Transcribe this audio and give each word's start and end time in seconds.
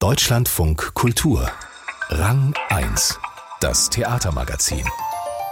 Deutschlandfunk 0.00 0.94
Kultur. 0.94 1.46
Rang 2.08 2.54
1. 2.70 3.20
Das 3.60 3.90
Theatermagazin. 3.90 4.86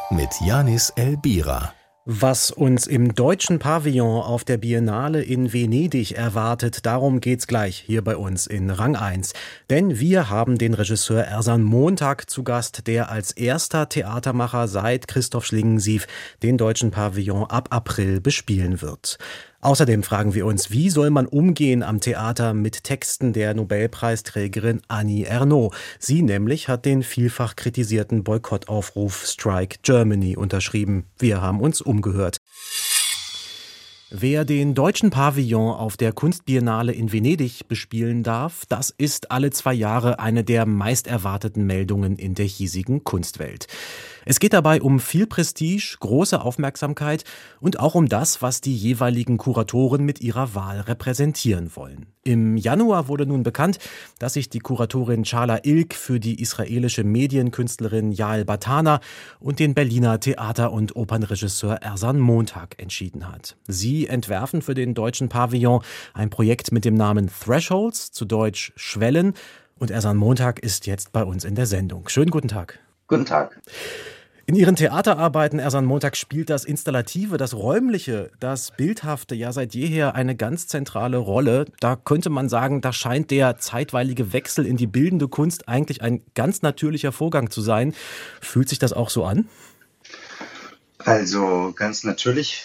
Mit 0.08 0.30
Janis 0.42 0.88
Elbira. 0.96 1.74
Was 2.06 2.50
uns 2.50 2.86
im 2.86 3.14
deutschen 3.14 3.58
Pavillon 3.58 4.22
auf 4.22 4.44
der 4.44 4.56
Biennale 4.56 5.22
in 5.22 5.52
Venedig 5.52 6.12
erwartet, 6.12 6.86
darum 6.86 7.20
geht's 7.20 7.46
gleich 7.46 7.76
hier 7.76 8.02
bei 8.02 8.16
uns 8.16 8.46
in 8.46 8.70
Rang 8.70 8.96
1. 8.96 9.34
Denn 9.68 10.00
wir 10.00 10.30
haben 10.30 10.56
den 10.56 10.72
Regisseur 10.72 11.22
Ersan 11.22 11.62
Montag 11.62 12.30
zu 12.30 12.42
Gast, 12.42 12.86
der 12.86 13.10
als 13.10 13.32
erster 13.32 13.90
Theatermacher 13.90 14.66
seit 14.66 15.08
Christoph 15.08 15.44
Schlingensief 15.44 16.06
den 16.42 16.56
deutschen 16.56 16.90
Pavillon 16.90 17.44
ab 17.44 17.68
April 17.68 18.22
bespielen 18.22 18.80
wird. 18.80 19.18
Außerdem 19.60 20.04
fragen 20.04 20.34
wir 20.34 20.46
uns, 20.46 20.70
wie 20.70 20.88
soll 20.88 21.10
man 21.10 21.26
umgehen 21.26 21.82
am 21.82 21.98
Theater 21.98 22.54
mit 22.54 22.84
Texten 22.84 23.32
der 23.32 23.54
Nobelpreisträgerin 23.54 24.82
Annie 24.86 25.24
Ernaux? 25.24 25.74
Sie 25.98 26.22
nämlich 26.22 26.68
hat 26.68 26.84
den 26.84 27.02
vielfach 27.02 27.56
kritisierten 27.56 28.22
Boykottaufruf 28.22 29.26
Strike 29.26 29.78
Germany 29.82 30.36
unterschrieben. 30.36 31.06
Wir 31.18 31.42
haben 31.42 31.60
uns 31.60 31.80
umgehört. 31.80 32.38
Wer 34.10 34.46
den 34.46 34.74
deutschen 34.74 35.10
Pavillon 35.10 35.74
auf 35.74 35.98
der 35.98 36.12
Kunstbiennale 36.12 36.92
in 36.92 37.12
Venedig 37.12 37.68
bespielen 37.68 38.22
darf, 38.22 38.64
das 38.66 38.88
ist 38.88 39.30
alle 39.30 39.50
zwei 39.50 39.74
Jahre 39.74 40.18
eine 40.18 40.44
der 40.44 40.64
meist 40.64 41.08
erwarteten 41.08 41.66
Meldungen 41.66 42.16
in 42.16 42.34
der 42.34 42.46
hiesigen 42.46 43.04
Kunstwelt. 43.04 43.66
Es 44.30 44.40
geht 44.40 44.52
dabei 44.52 44.82
um 44.82 45.00
viel 45.00 45.26
Prestige, 45.26 45.96
große 46.00 46.42
Aufmerksamkeit 46.42 47.24
und 47.60 47.80
auch 47.80 47.94
um 47.94 48.10
das, 48.10 48.42
was 48.42 48.60
die 48.60 48.76
jeweiligen 48.76 49.38
Kuratoren 49.38 50.04
mit 50.04 50.20
ihrer 50.20 50.54
Wahl 50.54 50.80
repräsentieren 50.80 51.74
wollen. 51.76 52.08
Im 52.24 52.58
Januar 52.58 53.08
wurde 53.08 53.24
nun 53.24 53.42
bekannt, 53.42 53.78
dass 54.18 54.34
sich 54.34 54.50
die 54.50 54.58
Kuratorin 54.58 55.24
Charla 55.24 55.60
Ilk 55.62 55.94
für 55.94 56.20
die 56.20 56.42
israelische 56.42 57.04
Medienkünstlerin 57.04 58.12
Yael 58.12 58.44
Batana 58.44 59.00
und 59.40 59.60
den 59.60 59.72
Berliner 59.72 60.20
Theater- 60.20 60.72
und 60.72 60.94
Opernregisseur 60.94 61.76
Ersan 61.76 62.20
Montag 62.20 62.74
entschieden 62.76 63.32
hat. 63.32 63.56
Sie 63.66 64.08
entwerfen 64.08 64.60
für 64.60 64.74
den 64.74 64.92
deutschen 64.92 65.30
Pavillon 65.30 65.82
ein 66.12 66.28
Projekt 66.28 66.70
mit 66.70 66.84
dem 66.84 66.96
Namen 66.96 67.30
Thresholds, 67.30 68.12
zu 68.12 68.26
Deutsch 68.26 68.74
Schwellen. 68.76 69.32
Und 69.78 69.90
Ersan 69.90 70.18
Montag 70.18 70.58
ist 70.58 70.86
jetzt 70.86 71.12
bei 71.12 71.24
uns 71.24 71.46
in 71.46 71.54
der 71.54 71.64
Sendung. 71.64 72.10
Schönen 72.10 72.30
guten 72.30 72.48
Tag. 72.48 72.78
Guten 73.06 73.24
Tag. 73.24 73.58
In 74.48 74.54
Ihren 74.54 74.76
Theaterarbeiten, 74.76 75.58
Ersan 75.58 75.84
Montag, 75.84 76.16
spielt 76.16 76.48
das 76.48 76.64
Installative, 76.64 77.36
das 77.36 77.52
Räumliche, 77.52 78.30
das 78.40 78.70
Bildhafte 78.70 79.34
ja 79.34 79.52
seit 79.52 79.74
jeher 79.74 80.14
eine 80.14 80.34
ganz 80.36 80.66
zentrale 80.66 81.18
Rolle. 81.18 81.66
Da 81.80 81.96
könnte 81.96 82.30
man 82.30 82.48
sagen, 82.48 82.80
da 82.80 82.94
scheint 82.94 83.30
der 83.30 83.58
zeitweilige 83.58 84.32
Wechsel 84.32 84.64
in 84.64 84.78
die 84.78 84.86
bildende 84.86 85.28
Kunst 85.28 85.68
eigentlich 85.68 86.00
ein 86.00 86.22
ganz 86.34 86.62
natürlicher 86.62 87.12
Vorgang 87.12 87.50
zu 87.50 87.60
sein. 87.60 87.92
Fühlt 88.40 88.70
sich 88.70 88.78
das 88.78 88.94
auch 88.94 89.10
so 89.10 89.26
an? 89.26 89.50
Also 90.96 91.74
ganz 91.76 92.04
natürlich 92.04 92.64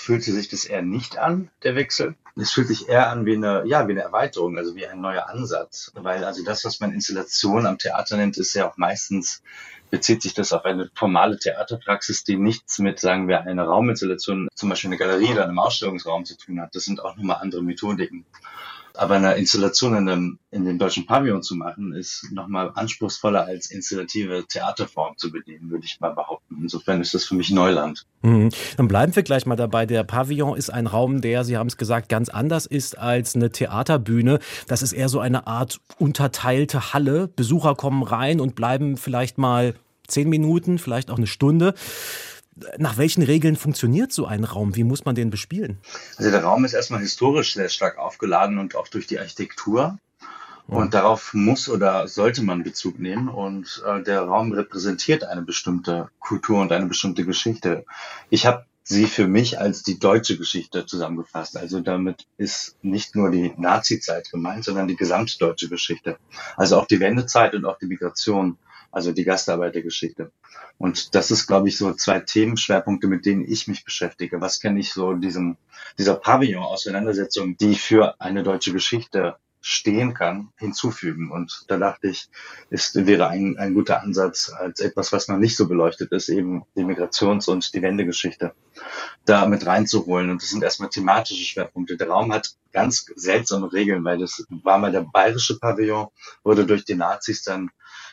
fühlt 0.00 0.24
sich 0.24 0.48
das 0.48 0.64
eher 0.64 0.82
nicht 0.82 1.18
an, 1.18 1.50
der 1.62 1.76
Wechsel. 1.76 2.14
Es 2.34 2.52
fühlt 2.52 2.68
sich 2.68 2.88
eher 2.88 3.10
an 3.10 3.26
wie 3.26 3.34
eine, 3.34 3.64
ja, 3.66 3.86
wie 3.86 3.92
eine 3.92 4.00
Erweiterung, 4.00 4.56
also 4.56 4.74
wie 4.74 4.86
ein 4.86 5.00
neuer 5.00 5.28
Ansatz. 5.28 5.92
Weil 5.94 6.24
also 6.24 6.42
das, 6.42 6.64
was 6.64 6.80
man 6.80 6.92
Installation 6.92 7.66
am 7.66 7.76
Theater 7.76 8.16
nennt, 8.16 8.38
ist 8.38 8.54
ja 8.54 8.68
auch 8.68 8.78
meistens 8.78 9.42
bezieht 9.90 10.22
sich 10.22 10.34
das 10.34 10.52
auf 10.52 10.64
eine 10.64 10.88
formale 10.94 11.36
Theaterpraxis, 11.38 12.24
die 12.24 12.36
nichts 12.36 12.78
mit, 12.78 13.00
sagen 13.00 13.28
wir, 13.28 13.42
einer 13.42 13.64
Rauminstallation, 13.64 14.48
zum 14.54 14.68
Beispiel 14.68 14.88
eine 14.88 14.98
Galerie 14.98 15.32
oder 15.32 15.44
einem 15.44 15.58
Ausstellungsraum 15.58 16.24
zu 16.24 16.36
tun 16.36 16.60
hat. 16.60 16.74
Das 16.74 16.84
sind 16.84 17.04
auch 17.04 17.16
nochmal 17.16 17.38
andere 17.42 17.62
Methodiken. 17.62 18.24
Aber 19.00 19.14
eine 19.14 19.32
Installation 19.36 19.96
in 19.96 20.04
dem, 20.04 20.38
in 20.50 20.66
dem 20.66 20.78
deutschen 20.78 21.06
Pavillon 21.06 21.42
zu 21.42 21.56
machen, 21.56 21.94
ist 21.94 22.28
nochmal 22.32 22.70
anspruchsvoller 22.74 23.46
als 23.46 23.70
installative 23.70 24.44
Theaterform 24.46 25.16
zu 25.16 25.32
bedienen, 25.32 25.70
würde 25.70 25.86
ich 25.86 25.98
mal 26.00 26.10
behaupten. 26.10 26.58
Insofern 26.60 27.00
ist 27.00 27.14
das 27.14 27.24
für 27.24 27.34
mich 27.34 27.50
Neuland. 27.50 28.04
Mhm. 28.20 28.50
Dann 28.76 28.88
bleiben 28.88 29.16
wir 29.16 29.22
gleich 29.22 29.46
mal 29.46 29.56
dabei. 29.56 29.86
Der 29.86 30.04
Pavillon 30.04 30.54
ist 30.54 30.68
ein 30.68 30.86
Raum, 30.86 31.22
der, 31.22 31.44
Sie 31.44 31.56
haben 31.56 31.68
es 31.68 31.78
gesagt, 31.78 32.10
ganz 32.10 32.28
anders 32.28 32.66
ist 32.66 32.98
als 32.98 33.34
eine 33.34 33.48
Theaterbühne. 33.50 34.38
Das 34.66 34.82
ist 34.82 34.92
eher 34.92 35.08
so 35.08 35.18
eine 35.18 35.46
Art 35.46 35.80
unterteilte 35.98 36.92
Halle. 36.92 37.26
Besucher 37.26 37.76
kommen 37.76 38.02
rein 38.02 38.38
und 38.38 38.54
bleiben 38.54 38.98
vielleicht 38.98 39.38
mal 39.38 39.76
zehn 40.08 40.28
Minuten, 40.28 40.78
vielleicht 40.78 41.10
auch 41.10 41.16
eine 41.16 41.26
Stunde. 41.26 41.72
Nach 42.78 42.98
welchen 42.98 43.22
Regeln 43.22 43.56
funktioniert 43.56 44.12
so 44.12 44.26
ein 44.26 44.44
Raum? 44.44 44.76
Wie 44.76 44.84
muss 44.84 45.04
man 45.04 45.14
den 45.14 45.30
bespielen? 45.30 45.78
Also 46.16 46.30
der 46.30 46.42
Raum 46.42 46.64
ist 46.64 46.74
erstmal 46.74 47.00
historisch 47.00 47.54
sehr 47.54 47.68
stark 47.68 47.98
aufgeladen 47.98 48.58
und 48.58 48.76
auch 48.76 48.88
durch 48.88 49.06
die 49.06 49.18
Architektur. 49.18 49.98
Und 50.66 50.94
darauf 50.94 51.34
muss 51.34 51.68
oder 51.68 52.06
sollte 52.06 52.42
man 52.42 52.62
Bezug 52.62 53.00
nehmen. 53.00 53.28
Und 53.28 53.82
äh, 53.84 54.02
der 54.04 54.22
Raum 54.22 54.52
repräsentiert 54.52 55.24
eine 55.24 55.42
bestimmte 55.42 56.10
Kultur 56.20 56.60
und 56.60 56.70
eine 56.70 56.86
bestimmte 56.86 57.24
Geschichte. 57.24 57.84
Ich 58.28 58.46
habe 58.46 58.66
sie 58.84 59.06
für 59.06 59.26
mich 59.26 59.58
als 59.58 59.82
die 59.82 59.98
deutsche 59.98 60.36
Geschichte 60.36 60.86
zusammengefasst. 60.86 61.56
Also 61.56 61.80
damit 61.80 62.26
ist 62.36 62.76
nicht 62.82 63.16
nur 63.16 63.30
die 63.30 63.52
Nazi-Zeit 63.56 64.30
gemeint, 64.30 64.64
sondern 64.64 64.86
die 64.86 64.96
gesamte 64.96 65.38
deutsche 65.38 65.68
Geschichte. 65.68 66.18
Also 66.56 66.78
auch 66.78 66.86
die 66.86 67.00
Wendezeit 67.00 67.54
und 67.54 67.64
auch 67.64 67.78
die 67.78 67.86
Migration 67.86 68.56
also 68.90 69.12
die 69.12 69.24
Gastarbeitergeschichte. 69.24 70.32
Und 70.78 71.14
das 71.14 71.30
ist, 71.30 71.46
glaube 71.46 71.68
ich, 71.68 71.76
so 71.76 71.92
zwei 71.94 72.20
Themenschwerpunkte, 72.20 73.06
mit 73.06 73.26
denen 73.26 73.44
ich 73.44 73.68
mich 73.68 73.84
beschäftige. 73.84 74.40
Was 74.40 74.60
kenne 74.60 74.80
ich 74.80 74.92
so 74.92 75.14
diesem, 75.14 75.56
dieser 75.98 76.14
Pavillon-Auseinandersetzung, 76.14 77.56
die 77.56 77.74
für 77.74 78.20
eine 78.20 78.42
deutsche 78.42 78.72
Geschichte 78.72 79.36
stehen 79.60 80.14
kann, 80.14 80.52
hinzufügen. 80.56 81.30
Und 81.30 81.64
da 81.68 81.76
dachte 81.76 82.08
ich, 82.08 82.28
es 82.70 82.94
wäre 82.94 83.28
ein, 83.28 83.58
ein 83.58 83.74
guter 83.74 84.02
Ansatz 84.02 84.50
als 84.50 84.80
etwas, 84.80 85.12
was 85.12 85.28
noch 85.28 85.36
nicht 85.36 85.56
so 85.56 85.68
beleuchtet 85.68 86.12
ist, 86.12 86.28
eben 86.28 86.64
die 86.76 86.84
Migrations- 86.84 87.48
und 87.48 87.74
die 87.74 87.82
Wendegeschichte 87.82 88.54
da 89.26 89.46
mit 89.46 89.66
reinzuholen. 89.66 90.30
Und 90.30 90.42
das 90.42 90.50
sind 90.50 90.62
erstmal 90.62 90.88
thematische 90.88 91.44
Schwerpunkte. 91.44 91.96
Der 91.96 92.08
Raum 92.08 92.32
hat 92.32 92.54
ganz 92.72 93.06
seltsame 93.16 93.72
Regeln, 93.72 94.04
weil 94.04 94.18
das 94.18 94.44
war 94.62 94.78
mal 94.78 94.92
der 94.92 95.02
bayerische 95.02 95.58
Pavillon, 95.58 96.08
wurde 96.42 96.64
durch 96.64 96.84
die 96.84 96.94
Nazis 96.94 97.42
dann 97.42 97.70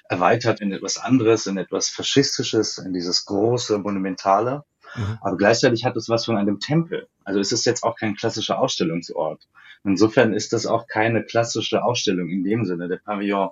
erweitert 0.10 0.62
in 0.62 0.72
etwas 0.72 0.98
anderes, 0.98 1.46
in 1.48 1.58
etwas 1.58 1.90
Faschistisches, 1.90 2.78
in 2.78 2.94
dieses 2.94 3.26
große, 3.26 3.78
monumentale. 3.80 4.64
Mhm. 4.96 5.18
Aber 5.22 5.38
gleichzeitig 5.38 5.86
hat 5.86 5.96
es 5.98 6.10
was 6.10 6.26
von 6.26 6.38
einem 6.38 6.60
Tempel. 6.60 7.08
Also 7.24 7.40
es 7.40 7.52
ist 7.52 7.66
jetzt 7.66 7.84
auch 7.84 7.96
kein 7.96 8.16
klassischer 8.16 8.60
Ausstellungsort. 8.60 9.48
Insofern 9.84 10.34
ist 10.34 10.54
das 10.54 10.66
auch 10.66 10.88
keine 10.88 11.24
klassische 11.24 11.84
Ausstellung 11.84 12.30
in 12.30 12.44
dem 12.44 12.66
Sinne. 12.66 12.88
Der 12.88 12.98
Pavillon 12.98 13.50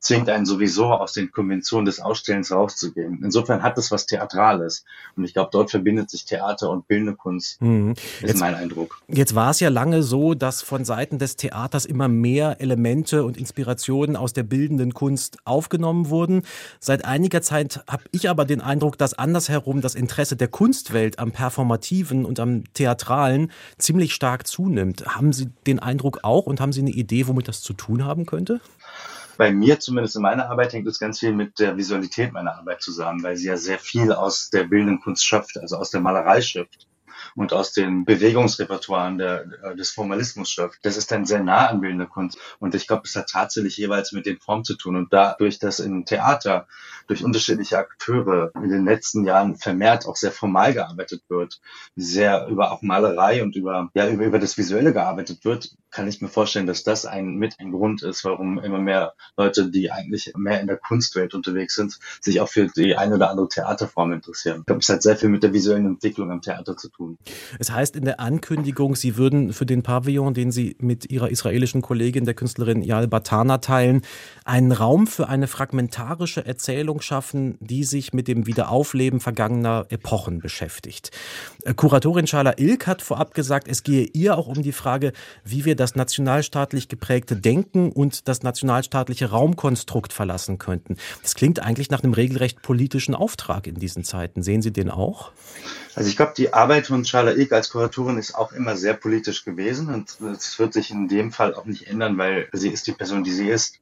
zwingt 0.00 0.28
einen 0.28 0.46
sowieso 0.46 0.86
aus 0.86 1.12
den 1.12 1.32
Konventionen 1.32 1.84
des 1.84 2.00
Ausstellens 2.00 2.52
rauszugehen. 2.52 3.20
Insofern 3.22 3.62
hat 3.62 3.76
es 3.78 3.90
was 3.90 4.06
Theatrales. 4.06 4.84
Und 5.16 5.24
ich 5.24 5.32
glaube, 5.32 5.50
dort 5.52 5.70
verbindet 5.70 6.08
sich 6.10 6.24
Theater 6.24 6.70
und 6.70 6.86
bildende 6.86 7.16
Kunst. 7.16 7.60
Mhm. 7.60 7.92
Ist 7.92 8.22
jetzt, 8.22 8.40
mein 8.40 8.54
Eindruck. 8.54 9.00
Jetzt 9.08 9.34
war 9.34 9.50
es 9.50 9.60
ja 9.60 9.70
lange 9.70 10.02
so, 10.02 10.34
dass 10.34 10.62
von 10.62 10.84
Seiten 10.84 11.18
des 11.18 11.36
Theaters 11.36 11.84
immer 11.84 12.06
mehr 12.06 12.60
Elemente 12.60 13.24
und 13.24 13.36
Inspirationen 13.36 14.16
aus 14.16 14.32
der 14.32 14.44
bildenden 14.44 14.94
Kunst 14.94 15.38
aufgenommen 15.44 16.10
wurden. 16.10 16.42
Seit 16.78 17.04
einiger 17.04 17.42
Zeit 17.42 17.82
habe 17.88 18.04
ich 18.12 18.30
aber 18.30 18.44
den 18.44 18.60
Eindruck, 18.60 18.98
dass 18.98 19.14
andersherum 19.14 19.80
das 19.80 19.96
Interesse 19.96 20.36
der 20.36 20.48
Kunstwelt 20.48 21.18
am 21.18 21.32
Performativen 21.32 22.24
und 22.24 22.38
am 22.38 22.62
Theatralen 22.72 23.50
ziemlich 23.78 24.14
stark 24.14 24.46
zunimmt. 24.46 25.06
Haben 25.06 25.32
Sie 25.32 25.48
den 25.66 25.80
Eindruck 25.80 26.20
auch 26.22 26.46
und 26.46 26.60
haben 26.60 26.72
Sie 26.72 26.82
eine 26.82 26.90
Idee, 26.90 27.26
womit 27.26 27.48
das 27.48 27.62
zu 27.62 27.72
tun 27.72 28.04
haben 28.04 28.26
könnte? 28.26 28.60
Bei 29.38 29.52
mir 29.52 29.78
zumindest 29.78 30.16
in 30.16 30.22
meiner 30.22 30.50
Arbeit 30.50 30.72
hängt 30.72 30.88
es 30.88 30.98
ganz 30.98 31.20
viel 31.20 31.32
mit 31.32 31.60
der 31.60 31.76
Visualität 31.76 32.32
meiner 32.32 32.56
Arbeit 32.56 32.82
zusammen, 32.82 33.22
weil 33.22 33.36
sie 33.36 33.46
ja 33.46 33.56
sehr 33.56 33.78
viel 33.78 34.12
aus 34.12 34.50
der 34.50 34.64
bildenden 34.64 35.00
Kunst 35.00 35.24
schöpft, 35.24 35.56
also 35.58 35.76
aus 35.76 35.90
der 35.90 36.00
Malerei 36.00 36.42
schöpft 36.42 36.87
und 37.38 37.52
aus 37.52 37.72
den 37.72 38.04
Bewegungsrepertoires 38.04 39.16
der, 39.16 39.46
äh, 39.62 39.76
des 39.76 39.90
Formalismus 39.90 40.50
schöpft. 40.50 40.80
Das 40.82 40.96
ist 40.96 41.12
dann 41.12 41.24
sehr 41.24 41.40
nah 41.40 41.68
an 41.68 41.80
bildender 41.80 42.06
Kunst. 42.06 42.36
Und 42.58 42.74
ich 42.74 42.88
glaube, 42.88 43.02
es 43.04 43.14
hat 43.14 43.30
tatsächlich 43.30 43.76
jeweils 43.76 44.10
mit 44.10 44.26
den 44.26 44.38
Formen 44.38 44.64
zu 44.64 44.74
tun. 44.74 44.96
Und 44.96 45.12
dadurch, 45.12 45.60
dass 45.60 45.78
im 45.78 46.04
Theater 46.04 46.66
durch 47.06 47.24
unterschiedliche 47.24 47.78
Akteure 47.78 48.50
in 48.56 48.70
den 48.70 48.84
letzten 48.84 49.24
Jahren 49.24 49.54
vermehrt 49.54 50.06
auch 50.06 50.16
sehr 50.16 50.32
formal 50.32 50.74
gearbeitet 50.74 51.22
wird, 51.28 51.60
sehr 51.94 52.48
über 52.48 52.72
auch 52.72 52.82
Malerei 52.82 53.42
und 53.44 53.54
über, 53.54 53.88
ja, 53.94 54.08
über, 54.08 54.24
über 54.24 54.40
das 54.40 54.58
Visuelle 54.58 54.92
gearbeitet 54.92 55.44
wird, 55.44 55.70
kann 55.90 56.08
ich 56.08 56.20
mir 56.20 56.28
vorstellen, 56.28 56.66
dass 56.66 56.82
das 56.82 57.06
ein, 57.06 57.36
mit 57.36 57.58
ein 57.60 57.70
Grund 57.70 58.02
ist, 58.02 58.24
warum 58.24 58.58
immer 58.58 58.78
mehr 58.78 59.14
Leute, 59.36 59.70
die 59.70 59.90
eigentlich 59.90 60.32
mehr 60.36 60.60
in 60.60 60.66
der 60.66 60.76
Kunstwelt 60.76 61.34
unterwegs 61.34 61.76
sind, 61.76 61.98
sich 62.20 62.40
auch 62.40 62.48
für 62.48 62.66
die 62.66 62.96
eine 62.96 63.14
oder 63.14 63.30
andere 63.30 63.48
Theaterform 63.48 64.12
interessieren. 64.12 64.60
Ich 64.60 64.66
glaube, 64.66 64.80
es 64.80 64.88
hat 64.88 65.02
sehr 65.02 65.16
viel 65.16 65.28
mit 65.28 65.42
der 65.42 65.52
visuellen 65.52 65.86
Entwicklung 65.86 66.30
am 66.30 66.42
Theater 66.42 66.76
zu 66.76 66.88
tun. 66.90 67.16
Es 67.58 67.70
heißt 67.70 67.96
in 67.96 68.04
der 68.04 68.20
Ankündigung, 68.20 68.96
Sie 68.96 69.16
würden 69.16 69.52
für 69.52 69.66
den 69.66 69.82
Pavillon, 69.82 70.34
den 70.34 70.50
Sie 70.50 70.76
mit 70.80 71.10
Ihrer 71.10 71.30
israelischen 71.30 71.82
Kollegin, 71.82 72.24
der 72.24 72.34
Künstlerin 72.34 72.82
Yal 72.82 73.08
Batana 73.08 73.58
teilen, 73.58 74.02
einen 74.44 74.72
Raum 74.72 75.06
für 75.06 75.28
eine 75.28 75.46
fragmentarische 75.46 76.44
Erzählung 76.44 77.00
schaffen, 77.00 77.56
die 77.60 77.84
sich 77.84 78.12
mit 78.12 78.28
dem 78.28 78.46
Wiederaufleben 78.46 79.20
vergangener 79.20 79.86
Epochen 79.90 80.40
beschäftigt. 80.40 81.10
Äh, 81.64 81.74
Kuratorin 81.74 82.26
Schala 82.26 82.54
Ilk 82.56 82.86
hat 82.86 83.02
vorab 83.02 83.34
gesagt, 83.34 83.68
es 83.68 83.82
gehe 83.82 84.04
ihr 84.12 84.36
auch 84.36 84.46
um 84.46 84.62
die 84.62 84.72
Frage, 84.72 85.12
wie 85.44 85.64
wir 85.64 85.76
das 85.76 85.94
nationalstaatlich 85.96 86.88
geprägte 86.88 87.36
Denken 87.36 87.92
und 87.92 88.28
das 88.28 88.42
nationalstaatliche 88.42 89.30
Raumkonstrukt 89.30 90.12
verlassen 90.12 90.58
könnten. 90.58 90.96
Das 91.22 91.34
klingt 91.34 91.60
eigentlich 91.60 91.90
nach 91.90 92.02
einem 92.02 92.12
regelrecht 92.12 92.62
politischen 92.62 93.14
Auftrag 93.14 93.66
in 93.66 93.76
diesen 93.76 94.04
Zeiten. 94.04 94.42
Sehen 94.42 94.62
Sie 94.62 94.72
den 94.72 94.90
auch? 94.90 95.32
Also 95.94 96.08
ich 96.08 96.16
glaube, 96.16 96.32
die 96.36 96.52
Arbeit 96.52 96.86
von 96.86 97.04
Charla 97.08 97.32
Ilk 97.32 97.52
als 97.52 97.70
Kuratorin 97.70 98.18
ist 98.18 98.34
auch 98.34 98.52
immer 98.52 98.76
sehr 98.76 98.94
politisch 98.94 99.44
gewesen 99.44 99.92
und 99.92 100.20
es 100.20 100.58
wird 100.58 100.74
sich 100.74 100.90
in 100.90 101.08
dem 101.08 101.32
Fall 101.32 101.54
auch 101.54 101.64
nicht 101.64 101.86
ändern, 101.86 102.18
weil 102.18 102.48
sie 102.52 102.68
ist 102.68 102.86
die 102.86 102.92
Person, 102.92 103.24
die 103.24 103.32
sie 103.32 103.48
ist. 103.48 103.80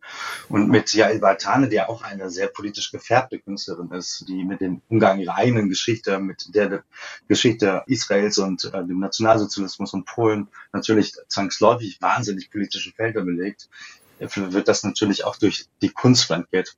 Und 0.48 0.68
mit 0.68 0.92
Jael 0.92 1.18
Bartane, 1.18 1.68
die 1.68 1.80
auch 1.80 2.02
eine 2.02 2.30
sehr 2.30 2.46
politisch 2.46 2.92
gefärbte 2.92 3.38
Künstlerin 3.38 3.90
ist, 3.90 4.24
die 4.28 4.44
mit 4.44 4.60
dem 4.60 4.80
Umgang 4.88 5.18
ihrer 5.18 5.36
eigenen 5.36 5.68
Geschichte, 5.68 6.18
mit 6.20 6.54
der 6.54 6.84
Geschichte 7.28 7.82
Israels 7.86 8.38
und 8.38 8.64
äh, 8.64 8.84
dem 8.84 9.00
Nationalsozialismus 9.00 9.92
und 9.92 10.04
Polen 10.06 10.48
natürlich 10.72 11.14
zwangsläufig 11.28 12.00
wahnsinnig 12.00 12.50
politische 12.50 12.92
Felder 12.92 13.22
belegt, 13.22 13.68
wird 14.18 14.68
das 14.68 14.82
natürlich 14.84 15.24
auch 15.24 15.36
durch 15.36 15.66
die 15.82 15.90
Kunst 15.90 16.24
flankiert. 16.24 16.76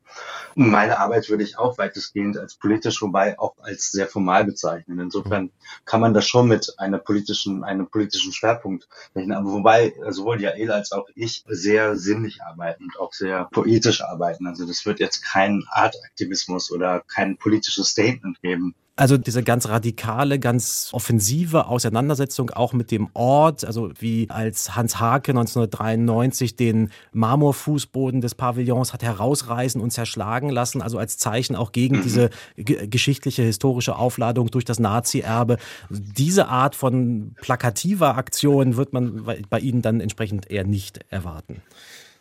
Meine 0.54 0.98
Arbeit 0.98 1.28
würde 1.28 1.44
ich 1.44 1.58
auch 1.58 1.78
weitestgehend 1.78 2.36
als 2.36 2.56
politisch, 2.56 3.00
wobei 3.02 3.38
auch 3.38 3.54
als 3.60 3.90
sehr 3.90 4.08
formal 4.08 4.44
bezeichnen. 4.44 4.98
Insofern 4.98 5.50
kann 5.84 6.00
man 6.00 6.14
das 6.14 6.26
schon 6.26 6.48
mit 6.48 6.74
einer 6.78 6.98
politischen, 6.98 7.64
einem 7.64 7.88
politischen 7.88 8.32
Schwerpunkt 8.32 8.88
rechnen. 9.14 9.44
Wobei 9.44 9.94
sowohl 10.08 10.40
Jael 10.40 10.72
als 10.72 10.92
auch 10.92 11.08
ich 11.14 11.44
sehr 11.46 11.96
sinnlich 11.96 12.42
arbeiten 12.42 12.84
und 12.84 12.98
auch 12.98 13.12
sehr 13.12 13.44
poetisch 13.52 14.02
arbeiten. 14.02 14.46
Also 14.46 14.66
das 14.66 14.84
wird 14.86 15.00
jetzt 15.00 15.22
kein 15.22 15.64
Artaktivismus 15.70 16.70
oder 16.72 17.02
kein 17.06 17.36
politisches 17.36 17.88
Statement 17.88 18.40
geben. 18.42 18.74
Also 18.98 19.16
diese 19.16 19.44
ganz 19.44 19.68
radikale, 19.68 20.40
ganz 20.40 20.88
offensive 20.90 21.68
Auseinandersetzung 21.68 22.50
auch 22.50 22.72
mit 22.72 22.90
dem 22.90 23.08
Ort, 23.14 23.64
also 23.64 23.92
wie 24.00 24.28
als 24.28 24.74
Hans 24.74 24.98
Hake 24.98 25.30
1993 25.30 26.56
den 26.56 26.90
Marmorfußboden 27.12 28.20
des 28.20 28.34
Pavillons 28.34 28.92
hat 28.92 29.04
herausreißen 29.04 29.80
und 29.80 29.92
zerschlagen 29.92 30.50
lassen, 30.50 30.82
also 30.82 30.98
als 30.98 31.16
Zeichen 31.16 31.54
auch 31.54 31.70
gegen 31.70 31.98
mhm. 31.98 32.02
diese 32.02 32.30
geschichtliche, 32.56 33.42
historische 33.44 33.94
Aufladung 33.94 34.50
durch 34.50 34.64
das 34.64 34.80
Nazi-Erbe. 34.80 35.58
Diese 35.90 36.48
Art 36.48 36.74
von 36.74 37.36
plakativer 37.40 38.16
Aktion 38.16 38.76
wird 38.76 38.92
man 38.92 39.24
bei 39.48 39.60
Ihnen 39.60 39.80
dann 39.80 40.00
entsprechend 40.00 40.50
eher 40.50 40.64
nicht 40.64 40.98
erwarten. 41.08 41.62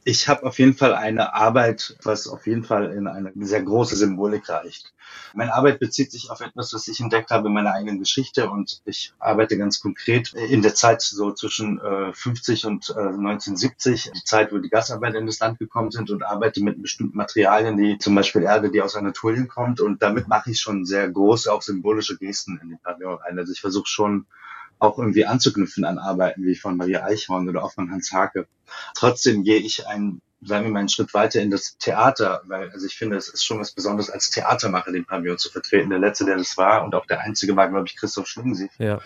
Ich 0.09 0.30
habe 0.30 0.45
auf 0.45 0.57
jeden 0.57 0.74
Fall 0.74 0.95
eine 0.95 1.33
Arbeit, 1.33 1.98
was 2.01 2.30
auf 2.30 2.48
jeden 2.48 2.63
Fall 2.63 2.94
in 2.94 3.07
eine 3.07 3.33
sehr 3.42 3.62
große 3.62 3.98
Symbolik 3.98 4.48
reicht. 4.48 4.94
Meine 5.33 5.54
Arbeit 5.54 5.80
bezieht 5.80 6.13
sich 6.13 6.31
auf 6.31 6.39
etwas, 6.39 6.71
was 6.71 6.88
ich 6.88 7.01
entdeckt 7.01 7.30
habe 7.30 7.50
in 7.50 7.54
meiner 7.54 7.74
eigenen 7.74 8.00
Geschichte 8.00 8.50
und 8.50 8.81
ich 8.86 9.12
arbeite 9.19 9.57
ganz 9.57 9.81
konkret 9.81 10.31
in 10.31 10.62
der 10.62 10.75
Zeit 10.75 11.01
so 11.01 11.33
zwischen 11.33 11.81
äh, 11.81 12.13
50 12.13 12.65
und 12.68 12.89
äh, 12.92 13.00
1970, 13.00 14.12
die 14.15 14.24
Zeit, 14.24 14.54
wo 14.54 14.59
die 14.59 14.69
Gasarbeiter 14.69 15.18
in 15.18 15.25
das 15.25 15.39
Land 15.39 15.59
gekommen 15.59 15.92
sind 15.92 16.09
und 16.09 16.24
arbeite 16.24 16.63
mit 16.63 16.81
bestimmten 16.81 17.18
Materialien, 17.18 17.75
die 17.75 17.98
zum 17.98 18.15
Beispiel 18.15 18.44
Erde, 18.44 18.71
die 18.71 18.81
aus 18.81 18.95
Anatolien 18.95 19.50
kommt 19.50 19.81
und 19.81 20.01
damit 20.01 20.30
mache 20.30 20.51
ich 20.51 20.62
schon 20.62 20.86
sehr 20.86 21.09
große, 21.09 21.51
auch 21.51 21.62
symbolische 21.62 22.18
Gesten 22.18 22.62
in 22.63 22.69
den 22.69 22.80
Pavillon 22.80 23.18
rein. 23.18 23.38
Also 23.38 23.51
ich 23.51 23.59
versuche 23.59 23.88
schon 23.88 24.25
auch 24.80 24.98
irgendwie 24.98 25.26
anzuknüpfen 25.26 25.86
an 25.86 25.98
Arbeiten 25.98 26.44
wie 26.46 26.56
von 26.56 26.78
Maria 26.78 27.04
Eichhorn 27.04 27.50
oder 27.50 27.64
auch 27.64 27.74
von 27.74 27.92
Hans 27.92 28.12
Hake. 28.12 28.48
Trotzdem 28.96 29.44
gehe 29.44 29.60
ich 29.60 29.88
einen, 29.88 30.22
sagen 30.42 30.66
wir 30.66 30.72
mal, 30.72 30.80
einen 30.80 30.90
Schritt 30.90 31.14
weiter 31.14 31.42
in 31.42 31.52
das 31.52 31.78
Theater, 31.78 32.42
weil 32.46 32.70
also 32.70 32.86
ich 32.86 32.96
finde, 32.96 33.18
es 33.18 33.30
ist 33.30 33.44
schon 33.44 33.60
was 33.60 33.72
Besonderes, 33.72 34.10
als 34.10 34.30
Theatermacher 34.30 34.92
den 34.92 35.06
Pavillon 35.06 35.38
zu 35.38 35.50
vertreten. 35.50 35.90
Der 35.90 36.00
letzte, 36.00 36.26
der 36.26 36.38
das 36.38 36.58
war 36.58 36.84
und 36.84 36.96
auch 36.96 37.06
der 37.06 37.22
einzige 37.22 37.56
war, 37.56 37.70
glaube 37.70 37.88
ich, 37.88 37.96
Christoph 37.96 38.28
Schlingensief. 38.28 38.72
Ja. 38.78 39.00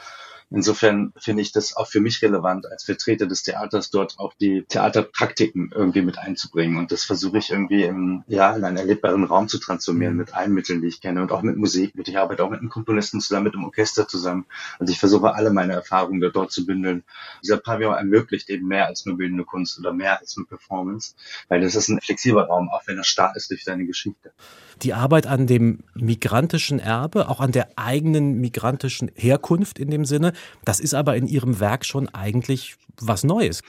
Insofern 0.52 1.14
finde 1.18 1.42
ich 1.42 1.54
das 1.54 1.78
auch 1.78 1.88
für 1.88 2.02
mich 2.02 2.22
relevant, 2.22 2.70
als 2.70 2.84
Vertreter 2.84 3.26
des 3.26 3.44
Theaters 3.44 3.90
dort 3.90 4.20
auch 4.20 4.34
die 4.34 4.64
Theaterpraktiken 4.68 5.72
irgendwie 5.74 6.02
mit 6.02 6.18
einzubringen. 6.18 6.78
Und 6.78 6.92
das 6.92 7.06
versuche 7.06 7.38
ich 7.38 7.52
irgendwie 7.52 7.84
im, 7.84 8.24
ja, 8.28 8.54
in 8.54 8.66
einen 8.66 8.76
erlebbaren 8.76 9.24
Raum 9.24 9.48
zu 9.48 9.60
transformieren 9.60 10.18
mit 10.18 10.36
allen 10.36 10.54
Mitteln, 10.54 10.82
die 10.82 10.90
ich 10.90 11.00
kenne 11.00 11.22
und 11.22 11.32
auch 11.32 11.42
mit 11.42 11.56
Musik. 11.56 11.94
Ich 11.96 12.18
arbeite 12.18 12.44
auch 12.44 12.50
mit 12.50 12.60
einem 12.60 12.70
Komponisten 12.70 13.22
zusammen, 13.22 13.46
mit 13.46 13.54
einem 13.54 13.64
Orchester 13.64 14.10
zusammen. 14.10 14.46
Also 14.78 14.92
ich 14.92 15.00
versuche 15.00 15.34
alle 15.34 15.52
meine 15.52 15.72
Erfahrungen 15.72 16.20
dort 16.34 16.52
zu 16.52 16.66
bündeln. 16.66 17.04
Dieser 17.42 17.58
Pavillon 17.58 17.96
ermöglicht 17.96 18.50
eben 18.50 18.68
mehr 18.68 18.88
als 18.88 19.06
nur 19.06 19.16
bildende 19.18 19.46
Kunst 19.46 19.80
oder 19.80 19.94
mehr 19.94 20.20
als 20.20 20.36
nur 20.36 20.48
Performance, 20.48 21.16
weil 21.48 21.62
das 21.62 21.76
ist 21.76 21.88
ein 21.88 22.02
flexibler 22.02 22.48
Raum, 22.48 22.70
auch 22.70 22.82
wenn 22.88 22.98
er 22.98 23.06
starr 23.06 23.34
ist 23.36 23.52
durch 23.52 23.64
seine 23.64 23.86
Geschichte. 23.86 24.34
Die 24.82 24.94
Arbeit 24.94 25.28
an 25.28 25.48
dem 25.48 25.80
migrantischen 25.94 26.80
Erbe, 26.80 27.30
auch 27.30 27.40
an 27.40 27.52
der 27.52 27.70
eigenen 27.78 28.42
migrantischen 28.42 29.12
Herkunft 29.16 29.80
in 29.80 29.92
dem 29.92 30.06
Sinne, 30.06 30.34
das 30.66 30.80
ist 30.80 30.94
aber 30.94 31.16
in 31.16 31.28
Ihrem 31.28 31.60
Werk 31.60 31.86
schon 31.86 32.10
eigentlich 32.10 32.76
was 33.00 33.24
Neues. 33.24 33.62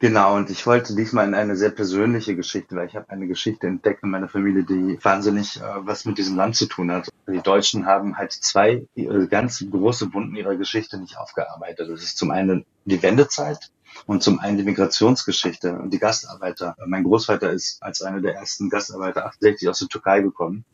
Genau, 0.00 0.34
und 0.34 0.48
ich 0.48 0.66
wollte 0.66 0.96
diesmal 0.96 1.28
in 1.28 1.34
eine 1.34 1.56
sehr 1.56 1.68
persönliche 1.68 2.34
Geschichte, 2.34 2.74
weil 2.74 2.86
ich 2.86 2.96
habe 2.96 3.10
eine 3.10 3.26
Geschichte 3.26 3.66
entdeckt 3.66 4.02
in 4.02 4.08
meiner 4.08 4.30
Familie, 4.30 4.64
die 4.64 4.98
wahnsinnig 5.02 5.58
äh, 5.58 5.62
was 5.80 6.06
mit 6.06 6.16
diesem 6.16 6.36
Land 6.36 6.56
zu 6.56 6.64
tun 6.64 6.90
hat. 6.90 7.10
Die 7.28 7.42
Deutschen 7.42 7.84
haben 7.84 8.16
halt 8.16 8.32
zwei 8.32 8.86
äh, 8.96 9.26
ganz 9.28 9.62
große 9.70 10.14
Wunden 10.14 10.36
ihrer 10.36 10.56
Geschichte 10.56 10.98
nicht 10.98 11.18
aufgearbeitet. 11.18 11.90
Das 11.90 12.02
ist 12.02 12.16
zum 12.16 12.30
einen 12.30 12.64
die 12.86 13.02
Wendezeit 13.02 13.70
und 14.06 14.22
zum 14.22 14.38
einen 14.40 14.56
die 14.56 14.64
Migrationsgeschichte 14.64 15.72
und 15.72 15.90
die 15.92 15.98
Gastarbeiter. 15.98 16.76
Mein 16.86 17.04
Großvater 17.04 17.50
ist 17.50 17.82
als 17.82 18.02
einer 18.02 18.20
der 18.20 18.34
ersten 18.34 18.68
Gastarbeiter 18.70 19.26
68 19.26 19.68
aus 19.68 19.78
der 19.78 19.88
Türkei 19.88 20.20
gekommen, 20.20 20.64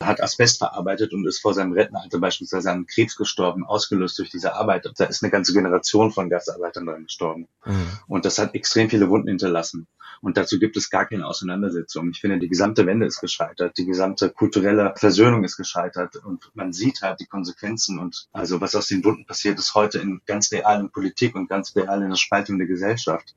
hat 0.00 0.22
Asbest 0.22 0.58
verarbeitet 0.58 1.12
und 1.12 1.26
ist 1.26 1.40
vor 1.40 1.54
seinem 1.54 1.72
Rentenalter 1.72 2.18
beispielsweise 2.18 2.70
an 2.70 2.86
Krebs 2.86 3.16
gestorben, 3.16 3.64
ausgelöst 3.64 4.18
durch 4.18 4.30
diese 4.30 4.54
Arbeit. 4.54 4.90
Da 4.96 5.04
ist 5.04 5.22
eine 5.22 5.30
ganze 5.30 5.52
Generation 5.52 6.10
von 6.10 6.28
Gastarbeitern 6.28 6.86
dran 6.86 7.04
gestorben. 7.04 7.48
Mhm. 7.64 7.88
Und 8.06 8.24
das 8.24 8.38
hat 8.38 8.54
extrem 8.54 8.90
viele 8.90 9.08
Wunden 9.08 9.28
hinterlassen. 9.28 9.86
Und 10.20 10.36
dazu 10.36 10.58
gibt 10.58 10.76
es 10.76 10.90
gar 10.90 11.06
keine 11.06 11.26
Auseinandersetzung. 11.26 12.10
Ich 12.10 12.20
finde, 12.20 12.38
die 12.38 12.48
gesamte 12.48 12.86
Wende 12.86 13.06
ist 13.06 13.20
gescheitert, 13.20 13.76
die 13.76 13.84
gesamte 13.84 14.30
kulturelle 14.30 14.94
Versöhnung 14.96 15.44
ist 15.44 15.56
gescheitert 15.56 16.16
und 16.16 16.50
man 16.54 16.72
sieht 16.72 17.02
halt 17.02 17.20
die 17.20 17.26
Konsequenzen 17.26 17.98
und 17.98 18.28
also 18.32 18.60
was 18.60 18.74
aus 18.74 18.88
den 18.88 19.04
Wunden 19.04 19.26
passiert 19.26 19.58
ist 19.58 19.74
heute 19.74 19.98
in 19.98 20.20
ganz 20.26 20.50
realen 20.52 20.90
Politik 20.90 21.34
und 21.34 21.48
ganz 21.48 21.74
real 21.76 22.02
in 22.02 22.10
der 22.10 22.16
Spaltung 22.16 22.58
der 22.58 22.63
Gesellschaft. 22.66 23.34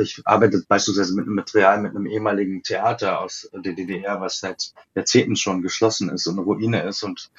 Ich 0.00 0.22
arbeite 0.24 0.62
beispielsweise 0.68 1.14
mit 1.14 1.26
einem 1.26 1.34
Material 1.34 1.80
mit 1.80 1.94
einem 1.94 2.06
ehemaligen 2.06 2.62
Theater 2.62 3.20
aus 3.20 3.50
der 3.52 3.72
DDR, 3.72 4.20
was 4.20 4.38
seit 4.38 4.72
Jahrzehnten 4.94 5.34
schon 5.34 5.60
geschlossen 5.60 6.08
ist 6.10 6.26
und 6.28 6.38
eine 6.38 6.42
Ruine 6.42 6.82
ist 6.82 7.02
und 7.02 7.30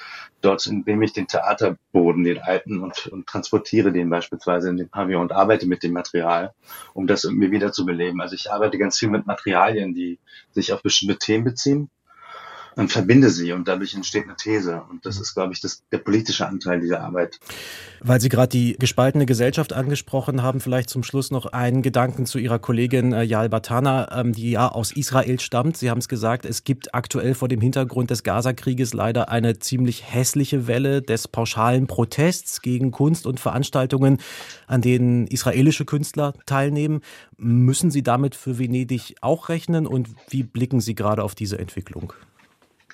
dort 0.41 0.67
nehme 0.67 1.05
ich 1.05 1.13
den 1.13 1.27
Theaterboden, 1.27 2.25
den 2.25 2.39
alten 2.39 2.81
und, 2.81 3.07
und 3.07 3.27
transportiere 3.27 3.93
den 3.93 4.09
beispielsweise 4.09 4.69
in 4.69 4.77
den 4.77 4.89
Pavillon 4.89 5.21
und 5.21 5.31
arbeite 5.31 5.67
mit 5.67 5.83
dem 5.83 5.93
Material, 5.93 6.53
um 6.93 7.07
das 7.07 7.23
irgendwie 7.23 7.51
wieder 7.51 7.71
zu 7.71 7.85
beleben. 7.85 8.19
Also 8.19 8.35
ich 8.35 8.51
arbeite 8.51 8.77
ganz 8.77 8.97
viel 8.99 9.09
mit 9.09 9.25
Materialien, 9.25 9.93
die 9.93 10.19
sich 10.51 10.73
auf 10.73 10.81
bestimmte 10.81 11.17
Themen 11.17 11.45
beziehen 11.45 11.89
und 12.79 12.93
verbinde 12.93 13.29
sie 13.29 13.51
und 13.51 13.67
dadurch 13.67 13.93
entsteht 13.93 14.23
eine 14.23 14.37
These. 14.37 14.81
Und 14.89 15.05
das 15.05 15.19
ist, 15.19 15.33
glaube 15.33 15.51
ich, 15.51 15.59
das, 15.59 15.83
der 15.91 15.97
politische 15.97 16.47
Anteil 16.47 16.79
dieser 16.79 17.01
Arbeit. 17.01 17.37
Weil 17.99 18.21
Sie 18.21 18.29
gerade 18.29 18.47
die 18.47 18.77
gespaltene 18.79 19.25
Gesellschaft 19.25 19.73
angesprochen 19.73 20.41
haben, 20.41 20.61
vielleicht 20.61 20.89
zum 20.89 21.03
Schluss 21.03 21.29
noch 21.29 21.47
einen 21.47 21.81
Gedanken 21.81 22.25
zu 22.25 22.39
Ihrer 22.39 22.57
Kollegin 22.57 23.11
äh, 23.11 23.23
Yal 23.23 23.49
Batana, 23.49 24.17
ähm, 24.17 24.31
die 24.31 24.51
ja 24.51 24.69
aus 24.69 24.93
Israel 24.93 25.41
stammt. 25.41 25.75
Sie 25.75 25.89
haben 25.89 25.97
es 25.97 26.07
gesagt, 26.07 26.45
es 26.45 26.63
gibt 26.63 26.95
aktuell 26.95 27.33
vor 27.33 27.49
dem 27.49 27.59
Hintergrund 27.59 28.11
des 28.11 28.23
Gazakrieges 28.23 28.93
leider 28.93 29.27
eine 29.27 29.59
ziemlich 29.59 30.13
hässliche 30.13 30.65
Welle 30.67 31.01
des 31.01 31.27
pauschalen 31.27 31.85
Protests 31.85 32.61
gegen 32.61 32.91
Kunst 32.91 33.27
und 33.27 33.41
Veranstaltungen, 33.41 34.19
an 34.67 34.81
denen 34.81 35.27
israelische 35.27 35.83
Künstler 35.83 36.33
teilnehmen. 36.45 37.01
Müssen 37.35 37.91
Sie 37.91 38.03
damit 38.03 38.35
für 38.35 38.57
Venedig 38.57 39.15
auch 39.19 39.49
rechnen 39.49 39.85
und 39.85 40.07
wie 40.29 40.43
blicken 40.43 40.79
Sie 40.79 40.95
gerade 40.95 41.25
auf 41.25 41.35
diese 41.35 41.59
Entwicklung? 41.59 42.13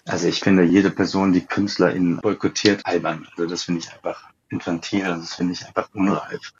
Also 0.07 0.27
ich 0.27 0.39
finde 0.39 0.63
jede 0.63 0.91
Person, 0.91 1.33
die 1.33 1.45
KünstlerInnen 1.45 2.17
boykottiert, 2.17 2.85
albern. 2.85 3.27
Also 3.31 3.49
das 3.49 3.63
finde 3.63 3.81
ich 3.81 3.91
einfach 3.91 4.29
infantil, 4.49 5.05
also 5.05 5.21
das 5.21 5.33
finde 5.33 5.53
ich 5.53 5.65
einfach 5.65 5.89
unreif. 5.93 6.53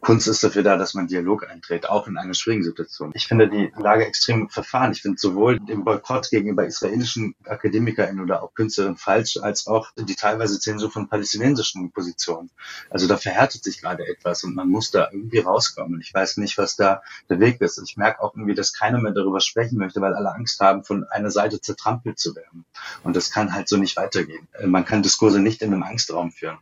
Kunst 0.00 0.28
ist 0.28 0.44
dafür 0.44 0.62
da, 0.62 0.76
dass 0.76 0.94
man 0.94 1.08
Dialog 1.08 1.48
eintritt, 1.50 1.88
auch 1.88 2.06
in 2.06 2.16
einer 2.16 2.34
schwierigen 2.34 2.62
Situation. 2.62 3.10
Ich 3.14 3.26
finde 3.26 3.48
die 3.48 3.72
Lage 3.76 4.06
extrem 4.06 4.48
verfahren. 4.48 4.92
Ich 4.92 5.02
finde 5.02 5.18
sowohl 5.18 5.58
den 5.58 5.84
Boykott 5.84 6.30
gegenüber 6.30 6.64
israelischen 6.64 7.34
AkademikerInnen 7.44 8.22
oder 8.22 8.42
auch 8.42 8.54
Künstlerinnen 8.54 8.96
falsch, 8.96 9.38
als 9.42 9.66
auch 9.66 9.88
die 9.96 10.14
teilweise 10.14 10.60
Zensur 10.60 10.90
von 10.90 11.08
palästinensischen 11.08 11.90
Positionen. 11.90 12.50
Also 12.90 13.08
da 13.08 13.16
verhärtet 13.16 13.64
sich 13.64 13.80
gerade 13.80 14.06
etwas 14.06 14.44
und 14.44 14.54
man 14.54 14.68
muss 14.68 14.92
da 14.92 15.08
irgendwie 15.10 15.40
rauskommen. 15.40 16.00
Ich 16.00 16.14
weiß 16.14 16.36
nicht, 16.36 16.58
was 16.58 16.76
da 16.76 17.02
der 17.28 17.40
Weg 17.40 17.60
ist. 17.60 17.78
Ich 17.78 17.96
merke 17.96 18.22
auch 18.22 18.34
irgendwie, 18.34 18.54
dass 18.54 18.72
keiner 18.72 19.00
mehr 19.00 19.12
darüber 19.12 19.40
sprechen 19.40 19.78
möchte, 19.78 20.00
weil 20.00 20.14
alle 20.14 20.32
Angst 20.32 20.60
haben, 20.60 20.84
von 20.84 21.04
einer 21.08 21.32
Seite 21.32 21.60
zertrampelt 21.60 22.20
zu 22.20 22.36
werden. 22.36 22.64
Und 23.02 23.16
das 23.16 23.30
kann 23.30 23.52
halt 23.52 23.68
so 23.68 23.76
nicht 23.76 23.96
weitergehen. 23.96 24.46
Man 24.64 24.84
kann 24.84 25.02
Diskurse 25.02 25.40
nicht 25.40 25.60
in 25.60 25.72
einem 25.72 25.82
Angstraum 25.82 26.30
führen. 26.30 26.58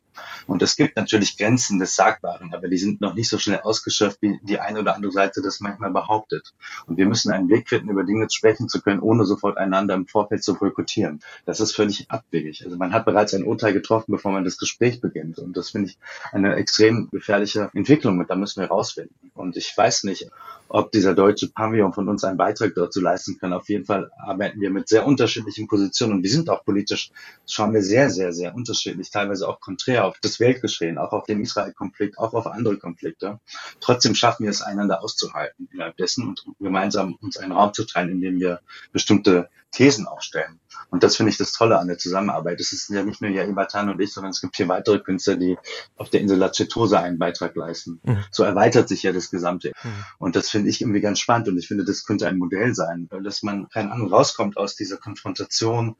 Und 0.47 0.56
Und 0.57 0.63
es 0.63 0.77
gibt 0.77 0.97
natürlich 0.97 1.37
Grenzen 1.37 1.79
des 1.79 1.97
Sagbaren, 1.97 2.55
aber 2.55 2.69
die 2.69 2.79
sind 2.79 3.03
noch 3.03 3.13
nicht 3.13 3.29
so 3.29 3.37
schnell 3.37 3.61
ausgeschöpft, 3.61 4.23
wie 4.23 4.41
die 4.43 4.59
eine 4.59 4.81
oder 4.81 4.95
andere 4.95 5.13
Seite 5.13 5.43
das 5.43 5.61
manchmal 5.61 5.91
behauptet. 5.91 6.55
Und 6.87 6.97
wir 6.97 7.05
müssen 7.05 7.31
einen 7.31 7.51
Weg 7.51 7.69
finden, 7.69 7.91
über 7.91 8.05
Dinge 8.05 8.27
sprechen 8.31 8.67
zu 8.67 8.81
können, 8.81 9.01
ohne 9.01 9.27
sofort 9.27 9.59
einander 9.59 9.93
im 9.93 10.07
Vorfeld 10.07 10.43
zu 10.43 10.55
boykottieren. 10.55 11.21
Das 11.45 11.61
ist 11.61 11.77
völlig 11.77 12.11
abwegig. 12.11 12.65
Also 12.65 12.79
man 12.79 12.95
hat 12.95 13.05
bereits 13.05 13.35
ein 13.35 13.45
Urteil 13.45 13.75
getroffen, 13.75 14.13
bevor 14.13 14.33
man 14.33 14.45
das 14.45 14.57
Gespräch 14.57 15.03
beginnt. 15.03 15.39
Und 15.39 15.59
das 15.59 15.69
finde 15.69 15.91
ich 15.91 15.99
eine 16.33 16.55
extrem 16.55 17.11
gefährliche 17.11 17.69
Entwicklung. 17.75 18.19
Und 18.19 18.31
da 18.31 18.35
müssen 18.35 18.63
wir 18.63 18.69
rausfinden. 18.69 19.15
Und 19.35 19.59
ich 19.59 19.77
weiß 19.77 20.05
nicht, 20.05 20.31
ob 20.69 20.91
dieser 20.93 21.15
deutsche 21.15 21.49
Pavillon 21.49 21.93
von 21.93 22.09
uns 22.09 22.25
einen 22.25 22.37
Beitrag 22.37 22.75
dazu 22.75 23.01
leisten 23.01 23.39
kann. 23.39 23.53
Auf 23.53 23.69
jeden 23.69 23.85
Fall 23.85 24.11
arbeiten 24.19 24.61
wir 24.61 24.71
mit 24.71 24.89
sehr 24.89 25.07
unterschiedlichen 25.07 25.69
Positionen 25.69 26.15
und 26.15 26.23
wir 26.23 26.31
sind 26.31 26.51
auch 26.51 26.65
politisch, 26.65 27.11
schauen 27.47 27.73
wir 27.73 27.83
sehr, 27.83 28.11
sehr, 28.11 28.33
sehr 28.33 28.55
unterschiedlich, 28.55 29.11
teilweise 29.11 29.49
auch 29.49 29.61
konträr 29.61 30.05
auf 30.07 30.19
das 30.21 30.41
Weltgeschehen, 30.47 30.99
auch 30.99 31.13
auf 31.13 31.25
den 31.25 31.41
Israel-Konflikt, 31.43 32.19
auch 32.19 32.33
auf 32.35 32.47
andere 32.47 32.79
Konflikte. 32.79 33.41
Trotzdem 33.81 34.15
schaffen 34.15 34.45
wir 34.45 34.51
es, 34.51 34.63
einander 34.63 35.03
auszuhalten 35.03 35.69
innerhalb 35.73 35.97
dessen 35.97 36.29
und 36.29 36.45
gemeinsam 36.61 37.17
uns 37.21 37.37
einen 37.37 37.53
Raum 37.53 37.75
zu 37.75 37.85
teilen, 37.85 38.11
in 38.11 38.21
dem 38.21 38.41
wir 38.41 38.61
bestimmte 38.93 39.49
Thesen 39.73 40.07
aufstellen. 40.07 40.61
Und 40.91 41.03
das 41.03 41.17
finde 41.17 41.31
ich 41.31 41.37
das 41.37 41.53
Tolle 41.53 41.79
an 41.79 41.89
der 41.89 41.99
Zusammenarbeit. 41.99 42.61
Es 42.61 42.73
ist 42.73 42.89
ja 42.89 43.03
nicht 43.03 43.21
nur 43.21 43.31
Jair 43.31 43.53
Batan 43.53 43.91
und 43.91 44.01
ich, 44.01 44.13
sondern 44.13 44.31
es 44.31 44.41
gibt 44.41 44.57
vier 44.57 44.69
weitere 44.69 45.01
Künstler, 45.01 45.37
die 45.37 45.59
auf 45.97 46.11
der 46.11 46.21
Insel 46.21 46.39
La 46.39 46.53
Cetosa 46.53 47.01
einen 47.01 47.19
Beitrag 47.19 47.57
leisten. 47.57 48.01
Mhm. 48.05 48.25
So 48.31 48.45
erweitert 48.45 48.89
sich 48.89 49.03
ja 49.03 49.13
das 49.13 49.31
Gesamte. 49.31 49.73
Mhm. 49.83 50.05
Und 50.19 50.37
das 50.37 50.49
finde 50.49 50.71
ich 50.71 50.81
irgendwie 50.81 51.01
ganz 51.01 51.19
spannend 51.19 51.49
und 51.49 51.59
ich 51.59 51.69
finde, 51.69 51.85
das 51.85 52.05
könnte 52.05 52.29
ein 52.29 52.39
Modell 52.39 52.75
sein, 52.75 53.09
dass 53.23 53.43
man 53.43 53.69
kein 53.69 53.91
Ahnung 53.91 54.09
rauskommt 54.09 54.57
aus 54.57 54.77
dieser 54.77 54.97
Konfrontation, 54.97 55.97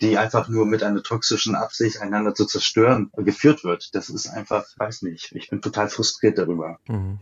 die 0.00 0.16
einfach 0.16 0.48
nur 0.48 0.66
mit 0.66 0.82
einer 0.82 1.02
toxischen 1.02 1.54
Absicht, 1.54 2.00
einander 2.00 2.34
zu 2.34 2.46
zerstören, 2.46 3.10
geführt 3.16 3.64
wird. 3.64 3.94
Das 3.94 4.08
ist 4.08 4.28
einfach, 4.28 4.64
weiß 4.76 5.02
nicht, 5.02 5.32
ich 5.34 5.50
bin 5.50 5.60
total 5.60 5.88
frustriert 5.88 6.38
darüber. 6.38 6.78
Mhm. 6.88 7.18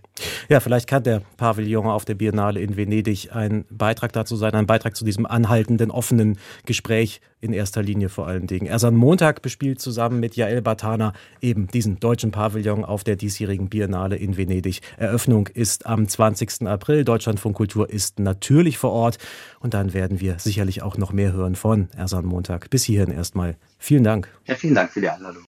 Ja, 0.49 0.61
vielleicht 0.61 0.89
kann 0.89 1.03
der 1.03 1.23
Pavillon 1.37 1.87
auf 1.87 2.05
der 2.05 2.15
Biennale 2.15 2.61
in 2.61 2.77
Venedig 2.77 3.31
ein 3.33 3.65
Beitrag 3.71 4.13
dazu 4.13 4.37
sein, 4.37 4.55
ein 4.55 4.67
Beitrag 4.67 4.97
zu 4.97 5.05
diesem 5.05 5.27
anhaltenden, 5.27 5.91
offenen 5.91 6.39
Gespräch 6.65 7.21
in 7.41 7.53
erster 7.53 7.83
Linie 7.83 8.09
vor 8.09 8.27
allen 8.27 8.47
Dingen. 8.47 8.67
Ersan 8.67 8.95
Montag 8.95 9.43
bespielt 9.43 9.81
zusammen 9.81 10.21
mit 10.21 10.37
Jael 10.37 10.63
Batana 10.63 11.13
eben 11.41 11.69
diesen 11.69 12.01
deutschen 12.01 12.31
Pavillon 12.31 12.85
auf 12.85 13.05
der 13.05 13.17
diesjährigen 13.17 13.69
Biennale 13.69 14.17
in 14.17 14.37
Venedig. 14.37 14.81
Eröffnung 14.97 15.49
ist 15.49 15.87
am 15.87 16.09
20. 16.09 16.67
April. 16.67 17.05
Deutschlandfunk 17.05 17.57
Kultur 17.57 17.89
ist 17.91 18.19
natürlich 18.19 18.79
vor 18.79 18.93
Ort 18.93 19.19
und 19.61 19.75
dann 19.75 19.95
werden 19.95 20.21
wir 20.21 20.39
sicherlich 20.39 20.83
auch 20.83 20.97
noch 20.97 21.13
mehr 21.13 21.33
hören 21.33 21.55
von 21.55 21.89
Ersan 21.97 22.25
Montag. 22.25 22.71
Bis 22.71 22.85
hierhin 22.85 23.11
erstmal. 23.11 23.57
Vielen 23.79 24.05
Dank. 24.05 24.29
Ja, 24.47 24.55
vielen 24.55 24.75
Dank 24.75 24.91
für 24.93 25.01
die 25.01 25.09
Einladung. 25.09 25.45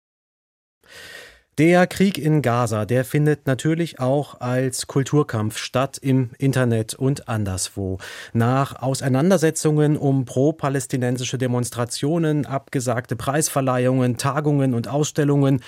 Der 1.60 1.88
Krieg 1.88 2.18
in 2.18 2.42
Gaza, 2.42 2.86
der 2.86 3.04
findet 3.04 3.46
natürlich 3.46 4.00
auch 4.00 4.40
als 4.40 4.88
Kulturkampf 4.88 5.58
statt 5.58 5.98
im 5.98 6.30
Internet 6.38 6.94
und 6.94 7.28
anderswo. 7.28 7.98
Nach 8.32 8.82
Auseinandersetzungen 8.82 9.98
um 9.98 10.24
pro-palästinensische 10.24 11.38
Demonstrationen, 11.38 12.46
abgesagte 12.46 13.18
Preisverleihungen, 13.18 14.16
Tagungen 14.16 14.74
und 14.74 14.88
Ausstellungen 14.88 15.60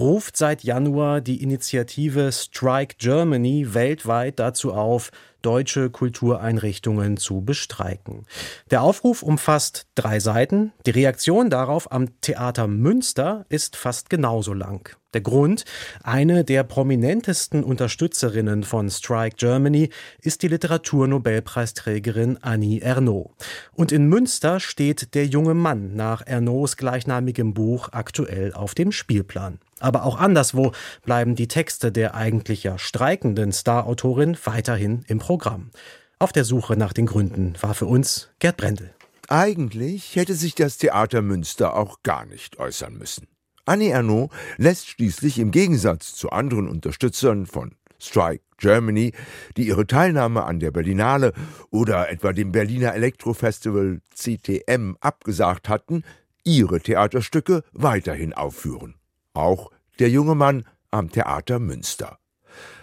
ruft 0.00 0.36
seit 0.36 0.64
Januar 0.64 1.20
die 1.20 1.40
Initiative 1.44 2.32
Strike 2.32 2.96
Germany 2.98 3.72
weltweit 3.72 4.40
dazu 4.40 4.72
auf, 4.74 5.12
deutsche 5.42 5.90
Kultureinrichtungen 5.90 7.18
zu 7.18 7.40
bestreiken. 7.40 8.26
Der 8.72 8.82
Aufruf 8.82 9.22
umfasst 9.22 9.86
drei 9.94 10.18
Seiten. 10.18 10.72
Die 10.86 10.90
Reaktion 10.90 11.50
darauf 11.50 11.92
am 11.92 12.20
Theater 12.20 12.66
Münster 12.66 13.46
ist 13.48 13.76
fast 13.76 14.10
genauso 14.10 14.52
lang. 14.52 14.96
Der 15.16 15.22
Grund, 15.22 15.64
eine 16.02 16.44
der 16.44 16.62
prominentesten 16.62 17.64
Unterstützerinnen 17.64 18.64
von 18.64 18.90
Strike 18.90 19.36
Germany 19.38 19.88
ist 20.20 20.42
die 20.42 20.48
Literaturnobelpreisträgerin 20.48 22.36
Annie 22.42 22.82
Ernaux. 22.82 23.30
Und 23.72 23.92
in 23.92 24.08
Münster 24.08 24.60
steht 24.60 25.14
der 25.14 25.24
junge 25.24 25.54
Mann 25.54 25.96
nach 25.96 26.20
Ernauxs 26.26 26.76
gleichnamigem 26.76 27.54
Buch 27.54 27.88
aktuell 27.92 28.52
auf 28.52 28.74
dem 28.74 28.92
Spielplan. 28.92 29.58
Aber 29.80 30.04
auch 30.04 30.18
anderswo 30.18 30.72
bleiben 31.06 31.34
die 31.34 31.48
Texte 31.48 31.90
der 31.90 32.14
eigentlich 32.14 32.62
ja 32.64 32.76
streikenden 32.76 33.52
Starautorin 33.52 34.36
weiterhin 34.44 35.02
im 35.08 35.18
Programm. 35.18 35.70
Auf 36.18 36.32
der 36.32 36.44
Suche 36.44 36.76
nach 36.76 36.92
den 36.92 37.06
Gründen 37.06 37.54
war 37.62 37.72
für 37.72 37.86
uns 37.86 38.28
Gerd 38.38 38.58
Brendel. 38.58 38.92
Eigentlich 39.28 40.14
hätte 40.14 40.34
sich 40.34 40.54
das 40.54 40.76
Theater 40.76 41.22
Münster 41.22 41.74
auch 41.74 42.02
gar 42.02 42.26
nicht 42.26 42.58
äußern 42.58 42.98
müssen. 42.98 43.28
Annie 43.66 43.90
Ernaux 43.90 44.32
lässt 44.56 44.88
schließlich 44.88 45.38
im 45.38 45.50
Gegensatz 45.50 46.14
zu 46.14 46.30
anderen 46.30 46.68
Unterstützern 46.68 47.46
von 47.46 47.74
Strike 47.98 48.44
Germany, 48.58 49.12
die 49.56 49.66
ihre 49.66 49.86
Teilnahme 49.86 50.44
an 50.44 50.60
der 50.60 50.70
Berlinale 50.70 51.32
oder 51.70 52.10
etwa 52.10 52.32
dem 52.32 52.52
Berliner 52.52 52.94
Elektrofestival 52.94 54.00
CTM 54.14 54.96
abgesagt 55.00 55.68
hatten, 55.68 56.04
ihre 56.44 56.80
Theaterstücke 56.80 57.62
weiterhin 57.72 58.32
aufführen 58.32 58.94
auch 59.36 59.70
der 59.98 60.10
junge 60.10 60.34
Mann 60.34 60.64
am 60.90 61.10
Theater 61.10 61.58
Münster. 61.58 62.18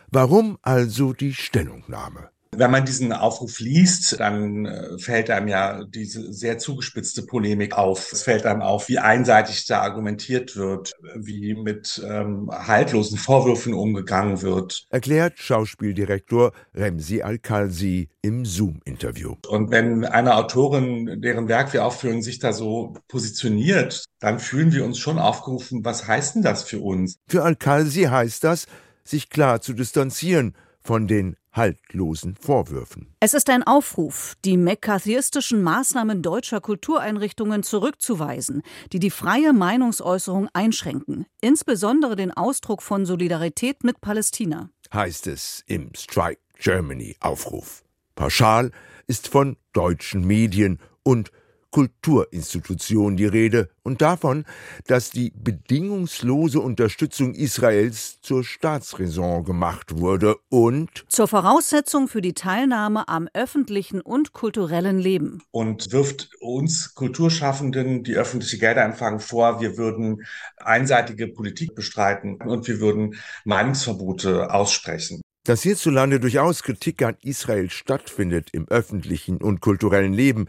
Warum 0.09 0.57
also 0.61 1.13
die 1.13 1.33
Stellungnahme? 1.33 2.29
Wenn 2.57 2.71
man 2.71 2.85
diesen 2.85 3.13
Aufruf 3.13 3.59
liest, 3.59 4.19
dann 4.19 4.65
äh, 4.65 4.97
fällt 4.97 5.29
einem 5.29 5.47
ja 5.47 5.83
diese 5.83 6.33
sehr 6.33 6.57
zugespitzte 6.57 7.23
Polemik 7.23 7.77
auf. 7.77 8.11
Es 8.11 8.23
fällt 8.23 8.45
einem 8.45 8.61
auf, 8.61 8.89
wie 8.89 8.99
einseitig 8.99 9.65
da 9.65 9.81
argumentiert 9.81 10.55
wird, 10.55 10.93
wie 11.15 11.55
mit 11.55 12.01
ähm, 12.07 12.49
haltlosen 12.51 13.17
Vorwürfen 13.17 13.73
umgegangen 13.73 14.41
wird. 14.41 14.85
Erklärt 14.89 15.39
Schauspieldirektor 15.39 16.53
Remsi 16.73 17.21
Al-Khalsi 17.21 18.09
im 18.21 18.45
Zoom-Interview. 18.45 19.35
Und 19.47 19.71
wenn 19.71 20.05
eine 20.05 20.35
Autorin, 20.35 21.21
deren 21.21 21.47
Werk 21.47 21.73
wir 21.73 21.85
aufführen, 21.85 22.21
sich 22.21 22.39
da 22.39 22.53
so 22.53 22.93
positioniert, 23.07 24.05
dann 24.19 24.39
fühlen 24.39 24.71
wir 24.71 24.85
uns 24.85 24.97
schon 24.99 25.19
aufgerufen, 25.19 25.83
was 25.83 26.07
heißt 26.07 26.35
denn 26.35 26.41
das 26.41 26.63
für 26.63 26.79
uns? 26.79 27.17
Für 27.27 27.43
Al-Khalsi 27.43 28.03
heißt 28.03 28.43
das, 28.43 28.67
sich 29.03 29.29
klar 29.29 29.61
zu 29.61 29.73
distanzieren 29.73 30.55
von 30.81 31.07
den 31.07 31.35
haltlosen 31.53 32.35
Vorwürfen. 32.35 33.15
Es 33.19 33.33
ist 33.33 33.49
ein 33.49 33.63
Aufruf, 33.63 34.35
die 34.43 34.57
mccarthyistischen 34.57 35.63
Maßnahmen 35.63 36.21
deutscher 36.21 36.59
Kultureinrichtungen 36.59 37.63
zurückzuweisen, 37.63 38.63
die 38.91 38.99
die 38.99 39.11
freie 39.11 39.53
Meinungsäußerung 39.53 40.49
einschränken, 40.53 41.25
insbesondere 41.41 42.15
den 42.15 42.31
Ausdruck 42.31 42.81
von 42.81 43.05
Solidarität 43.05 43.83
mit 43.83 44.01
Palästina. 44.01 44.69
Heißt 44.93 45.27
es 45.27 45.63
im 45.67 45.91
Strike 45.95 46.41
Germany 46.59 47.15
Aufruf. 47.19 47.83
Pauschal 48.15 48.71
ist 49.07 49.27
von 49.27 49.57
deutschen 49.73 50.25
Medien 50.25 50.79
und 51.03 51.31
Kulturinstitution 51.73 53.17
die 53.17 53.25
Rede 53.25 53.69
und 53.81 54.01
davon, 54.01 54.45
dass 54.85 55.09
die 55.09 55.33
bedingungslose 55.35 56.59
Unterstützung 56.59 57.33
Israels 57.33 58.21
zur 58.21 58.43
Staatsräson 58.43 59.43
gemacht 59.43 59.97
wurde 59.97 60.35
und 60.49 61.03
zur 61.07 61.27
Voraussetzung 61.27 62.07
für 62.07 62.21
die 62.21 62.33
Teilnahme 62.33 63.07
am 63.07 63.27
öffentlichen 63.33 64.01
und 64.01 64.33
kulturellen 64.33 64.99
Leben. 64.99 65.41
Und 65.49 65.91
wirft 65.91 66.29
uns 66.39 66.93
Kulturschaffenden, 66.93 68.03
die 68.03 68.15
öffentliche 68.17 68.59
Gelder 68.59 68.85
empfangen, 68.85 69.19
vor, 69.19 69.59
wir 69.59 69.75
würden 69.75 70.23
einseitige 70.57 71.27
Politik 71.27 71.73
bestreiten 71.73 72.35
und 72.35 72.67
wir 72.67 72.79
würden 72.79 73.15
Meinungsverbote 73.45 74.53
aussprechen. 74.53 75.21
Dass 75.45 75.63
hierzulande 75.63 76.21
durchaus 76.21 76.63
Kritik 76.63 77.01
an 77.01 77.17
Israel 77.21 77.69
stattfindet 77.69 78.49
im 78.53 78.65
öffentlichen 78.69 79.41
und 79.41 79.59
kulturellen 79.59 80.13
Leben, 80.13 80.47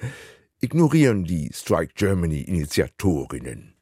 ignorieren 0.65 1.25
die 1.25 1.51
Strike 1.53 1.93
Germany 1.95 2.41
Initiatorinnen. 2.41 3.75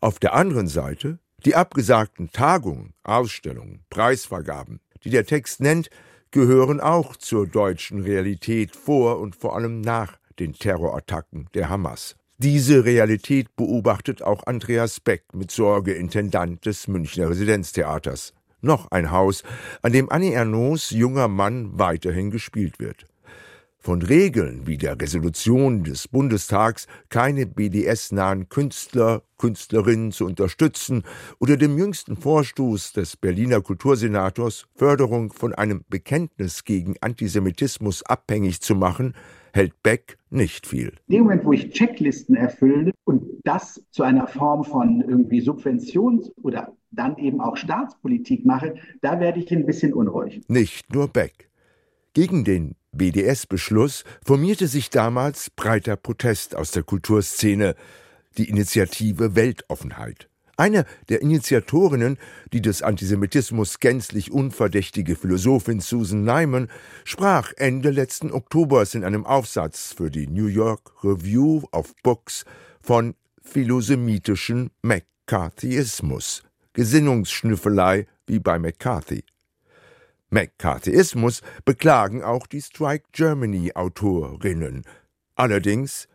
Auf 0.00 0.20
der 0.20 0.34
anderen 0.34 0.68
Seite 0.68 1.18
die 1.44 1.56
abgesagten 1.56 2.30
Tagungen, 2.30 2.94
Ausstellungen, 3.02 3.84
Preisvergaben, 3.90 4.80
die 5.02 5.10
der 5.10 5.26
Text 5.26 5.60
nennt, 5.60 5.90
gehören 6.30 6.80
auch 6.80 7.16
zur 7.16 7.48
deutschen 7.48 8.00
Realität 8.00 8.76
vor 8.76 9.18
und 9.18 9.34
vor 9.34 9.56
allem 9.56 9.80
nach 9.80 10.16
den 10.38 10.52
Terrorattacken 10.54 11.48
der 11.52 11.68
Hamas. 11.68 12.14
Diese 12.38 12.84
Realität 12.84 13.54
beobachtet 13.56 14.22
auch 14.22 14.46
Andreas 14.46 15.00
Beck 15.00 15.24
mit 15.34 15.50
Sorge 15.50 15.94
Intendant 15.94 16.64
des 16.64 16.86
Münchner 16.86 17.28
Residenztheaters. 17.28 18.34
Noch 18.60 18.90
ein 18.92 19.10
Haus, 19.10 19.42
an 19.82 19.92
dem 19.92 20.10
Annie 20.10 20.32
Ernauxs 20.32 20.90
junger 20.90 21.28
Mann 21.28 21.76
weiterhin 21.78 22.30
gespielt 22.30 22.78
wird. 22.78 23.04
Von 23.84 24.00
Regeln 24.00 24.66
wie 24.66 24.78
der 24.78 24.98
Resolution 24.98 25.84
des 25.84 26.08
Bundestags, 26.08 26.86
keine 27.10 27.44
BDS-nahen 27.44 28.48
Künstler, 28.48 29.20
Künstlerinnen 29.36 30.10
zu 30.10 30.24
unterstützen 30.24 31.02
oder 31.38 31.58
dem 31.58 31.76
jüngsten 31.76 32.16
Vorstoß 32.16 32.94
des 32.94 33.18
Berliner 33.18 33.60
Kultursenators, 33.60 34.68
Förderung 34.74 35.34
von 35.34 35.52
einem 35.52 35.84
Bekenntnis 35.90 36.64
gegen 36.64 36.94
Antisemitismus 37.02 38.02
abhängig 38.04 38.62
zu 38.62 38.74
machen, 38.74 39.14
hält 39.52 39.82
Beck 39.82 40.16
nicht 40.30 40.66
viel. 40.66 40.94
In 41.08 41.16
dem 41.16 41.22
Moment, 41.24 41.44
wo 41.44 41.52
ich 41.52 41.68
Checklisten 41.68 42.36
erfülle 42.36 42.90
und 43.04 43.22
das 43.44 43.84
zu 43.90 44.02
einer 44.02 44.26
Form 44.26 44.64
von 44.64 45.04
irgendwie 45.06 45.42
Subventions- 45.42 46.32
oder 46.42 46.74
dann 46.90 47.18
eben 47.18 47.42
auch 47.42 47.58
Staatspolitik 47.58 48.46
mache, 48.46 48.76
da 49.02 49.20
werde 49.20 49.40
ich 49.40 49.52
ein 49.52 49.66
bisschen 49.66 49.92
unruhig. 49.92 50.40
Nicht 50.48 50.90
nur 50.90 51.06
Beck. 51.06 51.50
Gegen 52.14 52.44
den 52.44 52.76
BDS-Beschluss 52.92 54.04
formierte 54.24 54.68
sich 54.68 54.88
damals 54.88 55.50
breiter 55.50 55.96
Protest 55.96 56.54
aus 56.54 56.70
der 56.70 56.84
Kulturszene, 56.84 57.74
die 58.38 58.48
Initiative 58.48 59.34
Weltoffenheit. 59.34 60.28
Eine 60.56 60.86
der 61.08 61.20
Initiatorinnen, 61.22 62.16
die 62.52 62.62
des 62.62 62.82
Antisemitismus 62.82 63.80
gänzlich 63.80 64.30
unverdächtige 64.30 65.16
Philosophin 65.16 65.80
Susan 65.80 66.22
Nyman, 66.22 66.70
sprach 67.04 67.52
Ende 67.56 67.90
letzten 67.90 68.30
Oktobers 68.30 68.94
in 68.94 69.02
einem 69.02 69.26
Aufsatz 69.26 69.92
für 69.92 70.12
die 70.12 70.28
New 70.28 70.46
York 70.46 71.02
Review 71.02 71.62
of 71.72 71.92
Books 72.04 72.44
von 72.80 73.16
philosemitischen 73.42 74.70
McCarthyismus, 74.82 76.44
Gesinnungsschnüffelei 76.74 78.06
wie 78.28 78.38
bei 78.38 78.60
McCarthy. 78.60 79.24
McCarthyismus 80.34 81.42
beklagen 81.64 82.24
auch 82.24 82.48
die 82.48 82.60
Strike 82.60 83.04
Germany 83.12 83.72
Autorinnen. 83.74 84.82
Allerdings 85.36 86.08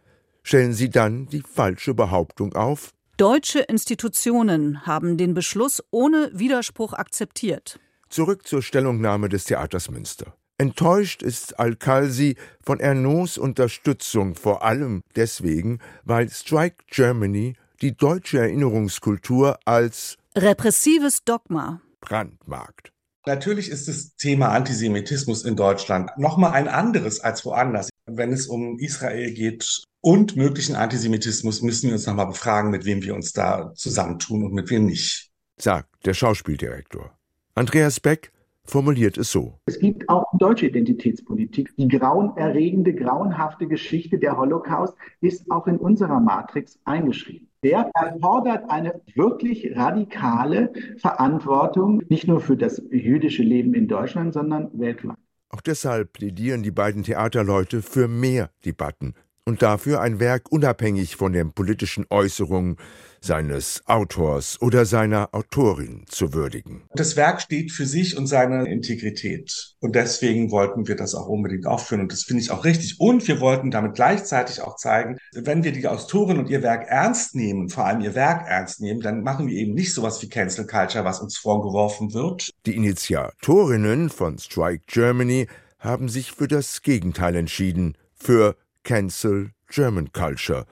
stellen 0.43 0.73
sie 0.73 0.89
dann 0.89 1.27
die 1.27 1.41
falsche 1.41 1.93
Behauptung 1.93 2.53
auf, 2.53 2.93
Deutsche 3.15 3.59
Institutionen 3.59 4.85
haben 4.85 5.17
den 5.17 5.33
Beschluss 5.33 5.83
ohne 5.91 6.31
Widerspruch 6.33 6.93
akzeptiert. 6.93 7.77
Zurück 8.07 8.47
zur 8.47 8.61
Stellungnahme 8.61 9.27
des 9.27 9.43
Theaters 9.43 9.89
Münster. 9.89 10.33
Enttäuscht 10.57 11.21
ist 11.21 11.59
Al-Khalsi 11.59 12.35
von 12.61 12.79
Ernauds 12.79 13.37
Unterstützung 13.37 14.35
vor 14.35 14.63
allem 14.63 15.01
deswegen, 15.17 15.79
weil 16.05 16.29
Strike 16.29 16.77
Germany 16.87 17.55
die 17.81 17.95
deutsche 17.95 18.39
Erinnerungskultur 18.39 19.59
als 19.65 20.15
repressives 20.35 21.25
Dogma 21.25 21.81
brandmarkt. 21.99 22.93
Natürlich 23.29 23.69
ist 23.69 23.87
das 23.87 24.15
Thema 24.15 24.47
Antisemitismus 24.49 25.45
in 25.45 25.55
Deutschland 25.55 26.09
nochmal 26.17 26.53
ein 26.53 26.67
anderes 26.67 27.19
als 27.19 27.45
woanders. 27.45 27.91
Wenn 28.07 28.33
es 28.33 28.47
um 28.47 28.79
Israel 28.79 29.31
geht 29.31 29.83
und 30.01 30.35
möglichen 30.35 30.75
Antisemitismus, 30.75 31.61
müssen 31.61 31.89
wir 31.89 31.93
uns 31.93 32.07
nochmal 32.07 32.25
befragen, 32.25 32.71
mit 32.71 32.85
wem 32.85 33.03
wir 33.03 33.13
uns 33.13 33.31
da 33.31 33.71
zusammentun 33.75 34.45
und 34.45 34.53
mit 34.53 34.71
wem 34.71 34.87
nicht. 34.87 35.29
Sagt 35.59 36.07
der 36.07 36.15
Schauspieldirektor. 36.15 37.11
Andreas 37.53 37.99
Beck 37.99 38.31
formuliert 38.63 39.19
es 39.19 39.31
so. 39.31 39.59
Es 39.67 39.77
gibt 39.77 40.09
auch 40.09 40.25
deutsche 40.39 40.65
Identitätspolitik. 40.65 41.71
Die 41.77 41.87
grauenerregende, 41.87 42.95
grauenhafte 42.95 43.67
Geschichte 43.67 44.17
der 44.17 44.37
Holocaust 44.37 44.95
ist 45.21 45.51
auch 45.51 45.67
in 45.67 45.77
unserer 45.77 46.19
Matrix 46.19 46.79
eingeschrieben. 46.83 47.48
Der 47.63 47.91
erfordert 47.93 48.69
eine 48.69 49.01
wirklich 49.15 49.75
radikale 49.75 50.71
Verantwortung, 50.97 52.03
nicht 52.07 52.27
nur 52.27 52.39
für 52.39 52.55
das 52.55 52.81
jüdische 52.89 53.43
Leben 53.43 53.73
in 53.73 53.87
Deutschland, 53.87 54.33
sondern 54.33 54.69
weltweit. 54.79 55.17
Auch 55.49 55.61
deshalb 55.61 56.13
plädieren 56.13 56.63
die 56.63 56.71
beiden 56.71 57.03
Theaterleute 57.03 57.81
für 57.81 58.07
mehr 58.07 58.51
Debatten 58.65 59.13
und 59.49 59.63
dafür 59.63 59.99
ein 59.99 60.19
Werk 60.19 60.51
unabhängig 60.51 61.15
von 61.15 61.33
den 61.33 61.51
politischen 61.51 62.05
Äußerungen 62.09 62.77
seines 63.19 63.81
Autors 63.85 64.61
oder 64.61 64.85
seiner 64.85 65.29
Autorin 65.33 66.05
zu 66.07 66.33
würdigen. 66.33 66.83
Das 66.93 67.17
Werk 67.17 67.41
steht 67.41 67.71
für 67.71 67.85
sich 67.85 68.15
und 68.15 68.27
seine 68.27 68.69
Integrität. 68.69 69.75
Und 69.79 69.95
deswegen 69.95 70.51
wollten 70.51 70.87
wir 70.87 70.95
das 70.95 71.15
auch 71.15 71.27
unbedingt 71.27 71.65
aufführen. 71.65 72.01
Und 72.01 72.11
das 72.11 72.23
finde 72.23 72.43
ich 72.43 72.51
auch 72.51 72.63
richtig. 72.63 72.99
Und 72.99 73.27
wir 73.27 73.41
wollten 73.41 73.71
damit 73.71 73.95
gleichzeitig 73.95 74.61
auch 74.61 74.75
zeigen, 74.75 75.17
wenn 75.33 75.63
wir 75.63 75.71
die 75.71 75.87
Autorin 75.87 76.37
und 76.37 76.49
ihr 76.49 76.61
Werk 76.61 76.87
ernst 76.87 77.35
nehmen, 77.35 77.69
vor 77.69 77.85
allem 77.85 78.01
ihr 78.01 78.15
Werk 78.15 78.47
ernst 78.47 78.79
nehmen, 78.79 79.01
dann 79.01 79.21
machen 79.21 79.47
wir 79.47 79.55
eben 79.55 79.73
nicht 79.73 79.93
sowas 79.93 80.21
wie 80.21 80.29
Cancel 80.29 80.65
Culture, 80.67 81.03
was 81.03 81.19
uns 81.19 81.37
vorgeworfen 81.37 82.13
wird. 82.13 82.51
Die 82.65 82.75
Initiatorinnen 82.75 84.09
von 84.09 84.37
Strike 84.37 84.83
Germany 84.87 85.47
haben 85.79 86.07
sich 86.07 86.33
für 86.33 86.47
das 86.47 86.83
Gegenteil 86.83 87.35
entschieden, 87.35 87.97
für 88.13 88.55
Cancel 88.89 89.51
German 89.69 90.11
Culture, 90.13 90.65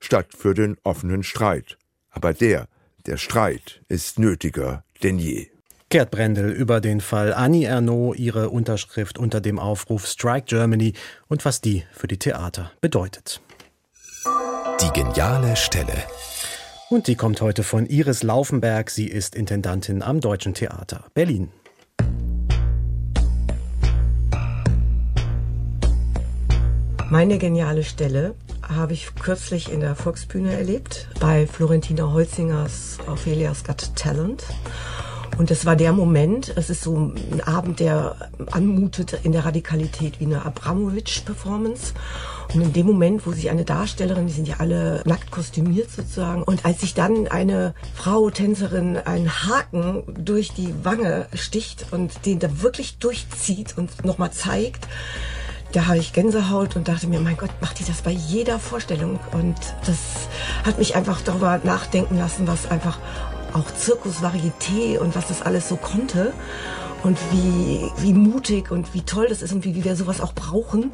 statt 0.00 0.26
für 0.36 0.54
den 0.54 0.76
offenen 0.82 1.22
Streit. 1.22 1.78
Aber 2.10 2.34
der, 2.34 2.66
der 3.06 3.16
Streit, 3.16 3.80
ist 3.86 4.18
nötiger 4.18 4.82
denn 5.04 5.20
je. 5.20 5.46
Gerd 5.88 6.10
Brendel 6.10 6.50
über 6.50 6.80
den 6.80 7.00
Fall 7.00 7.32
Annie 7.32 7.68
Ernaux, 7.68 8.18
ihre 8.18 8.50
Unterschrift 8.50 9.18
unter 9.18 9.40
dem 9.40 9.60
Aufruf 9.60 10.08
Strike 10.08 10.46
Germany 10.46 10.94
und 11.28 11.44
was 11.44 11.60
die 11.60 11.84
für 11.92 12.08
die 12.08 12.18
Theater 12.18 12.72
bedeutet. 12.80 13.40
Die 14.80 14.90
geniale 14.92 15.54
Stelle. 15.54 16.02
Und 16.88 17.06
die 17.06 17.14
kommt 17.14 17.40
heute 17.40 17.62
von 17.62 17.86
Iris 17.86 18.24
Laufenberg. 18.24 18.90
Sie 18.90 19.06
ist 19.06 19.36
Intendantin 19.36 20.02
am 20.02 20.20
Deutschen 20.20 20.54
Theater 20.54 21.04
Berlin. 21.14 21.52
Meine 27.10 27.38
geniale 27.38 27.82
Stelle 27.82 28.36
habe 28.62 28.92
ich 28.92 29.16
kürzlich 29.16 29.72
in 29.72 29.80
der 29.80 29.96
Volksbühne 29.96 30.52
erlebt, 30.52 31.08
bei 31.18 31.48
Florentina 31.48 32.12
Holzingers 32.12 32.98
Ophelia's 33.08 33.64
Got 33.64 33.96
Talent. 33.96 34.44
Und 35.36 35.50
es 35.50 35.66
war 35.66 35.74
der 35.74 35.92
Moment, 35.92 36.52
es 36.54 36.70
ist 36.70 36.82
so 36.82 36.96
ein 36.96 37.40
Abend, 37.40 37.80
der 37.80 38.14
anmutet 38.52 39.18
in 39.24 39.32
der 39.32 39.44
Radikalität 39.44 40.20
wie 40.20 40.26
eine 40.26 40.44
Abramowitsch-Performance. 40.44 41.94
Und 42.54 42.60
in 42.60 42.72
dem 42.72 42.86
Moment, 42.86 43.26
wo 43.26 43.32
sich 43.32 43.50
eine 43.50 43.64
Darstellerin, 43.64 44.28
die 44.28 44.32
sind 44.32 44.46
ja 44.46 44.56
alle 44.58 45.02
nackt 45.04 45.32
kostümiert 45.32 45.90
sozusagen, 45.90 46.44
und 46.44 46.64
als 46.64 46.80
sich 46.80 46.94
dann 46.94 47.26
eine 47.26 47.74
Frau, 47.92 48.30
Tänzerin, 48.30 48.98
einen 48.98 49.30
Haken 49.30 50.04
durch 50.16 50.52
die 50.52 50.72
Wange 50.84 51.26
sticht 51.34 51.86
und 51.90 52.24
den 52.24 52.38
da 52.38 52.62
wirklich 52.62 52.98
durchzieht 52.98 53.76
und 53.76 54.04
nochmal 54.04 54.30
zeigt, 54.30 54.86
da 55.72 55.86
habe 55.86 55.98
ich 55.98 56.12
Gänsehaut 56.12 56.76
und 56.76 56.88
dachte 56.88 57.06
mir, 57.06 57.20
mein 57.20 57.36
Gott, 57.36 57.50
macht 57.60 57.78
die 57.78 57.84
das 57.84 58.02
bei 58.02 58.10
jeder 58.10 58.58
Vorstellung? 58.58 59.20
Und 59.32 59.56
das 59.86 59.98
hat 60.64 60.78
mich 60.78 60.96
einfach 60.96 61.20
darüber 61.20 61.60
nachdenken 61.62 62.18
lassen, 62.18 62.48
was 62.48 62.70
einfach 62.70 62.98
auch 63.52 63.72
Zirkus, 63.74 64.22
Varieté 64.22 64.98
und 64.98 65.14
was 65.14 65.28
das 65.28 65.42
alles 65.42 65.68
so 65.68 65.76
konnte 65.76 66.32
und 67.02 67.18
wie, 67.32 67.90
wie 67.98 68.12
mutig 68.12 68.70
und 68.70 68.94
wie 68.94 69.02
toll 69.02 69.26
das 69.28 69.42
ist 69.42 69.52
und 69.52 69.64
wie, 69.64 69.74
wie 69.74 69.84
wir 69.84 69.96
sowas 69.96 70.20
auch 70.20 70.32
brauchen, 70.32 70.92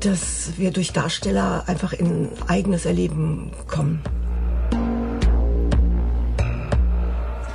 dass 0.00 0.52
wir 0.56 0.70
durch 0.70 0.92
Darsteller 0.92 1.64
einfach 1.66 1.92
in 1.92 2.30
eigenes 2.48 2.86
Erleben 2.86 3.52
kommen. 3.66 4.00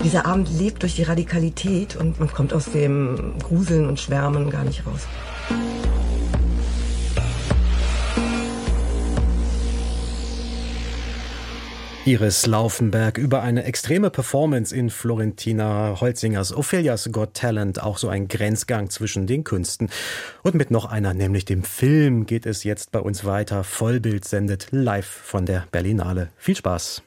Dieser 0.04 0.26
Abend 0.26 0.50
lebt 0.52 0.84
durch 0.84 0.96
die 0.96 1.04
Radikalität 1.04 1.96
und 1.96 2.20
man 2.20 2.32
kommt 2.32 2.54
aus 2.54 2.66
dem 2.66 3.34
Gruseln 3.42 3.88
und 3.88 4.00
Schwärmen 4.00 4.52
gar 4.52 4.64
nicht 4.64 4.86
raus. 4.86 5.08
Iris 12.08 12.46
Laufenberg 12.46 13.18
über 13.18 13.42
eine 13.42 13.64
extreme 13.64 14.12
Performance 14.12 14.76
in 14.76 14.92
Florentina 14.92 16.00
Holzingers 16.00 16.56
Ophelias 16.56 17.10
Got 17.12 17.34
Talent, 17.34 17.82
auch 17.82 17.98
so 17.98 18.10
ein 18.10 18.28
Grenzgang 18.28 18.92
zwischen 18.92 19.26
den 19.26 19.44
Künsten. 19.44 19.90
Und 20.44 20.54
mit 20.54 20.70
noch 20.70 20.86
einer, 20.86 21.16
nämlich 21.16 21.46
dem 21.46 21.64
Film, 21.64 22.28
geht 22.28 22.46
es 22.46 22.64
jetzt 22.64 22.92
bei 22.92 23.00
uns 23.00 23.26
weiter. 23.26 23.64
Vollbild 23.64 24.24
sendet 24.24 24.68
live 24.70 25.08
von 25.08 25.48
der 25.48 25.66
Berlinale. 25.72 26.30
Viel 26.38 26.56
Spaß! 26.56 27.02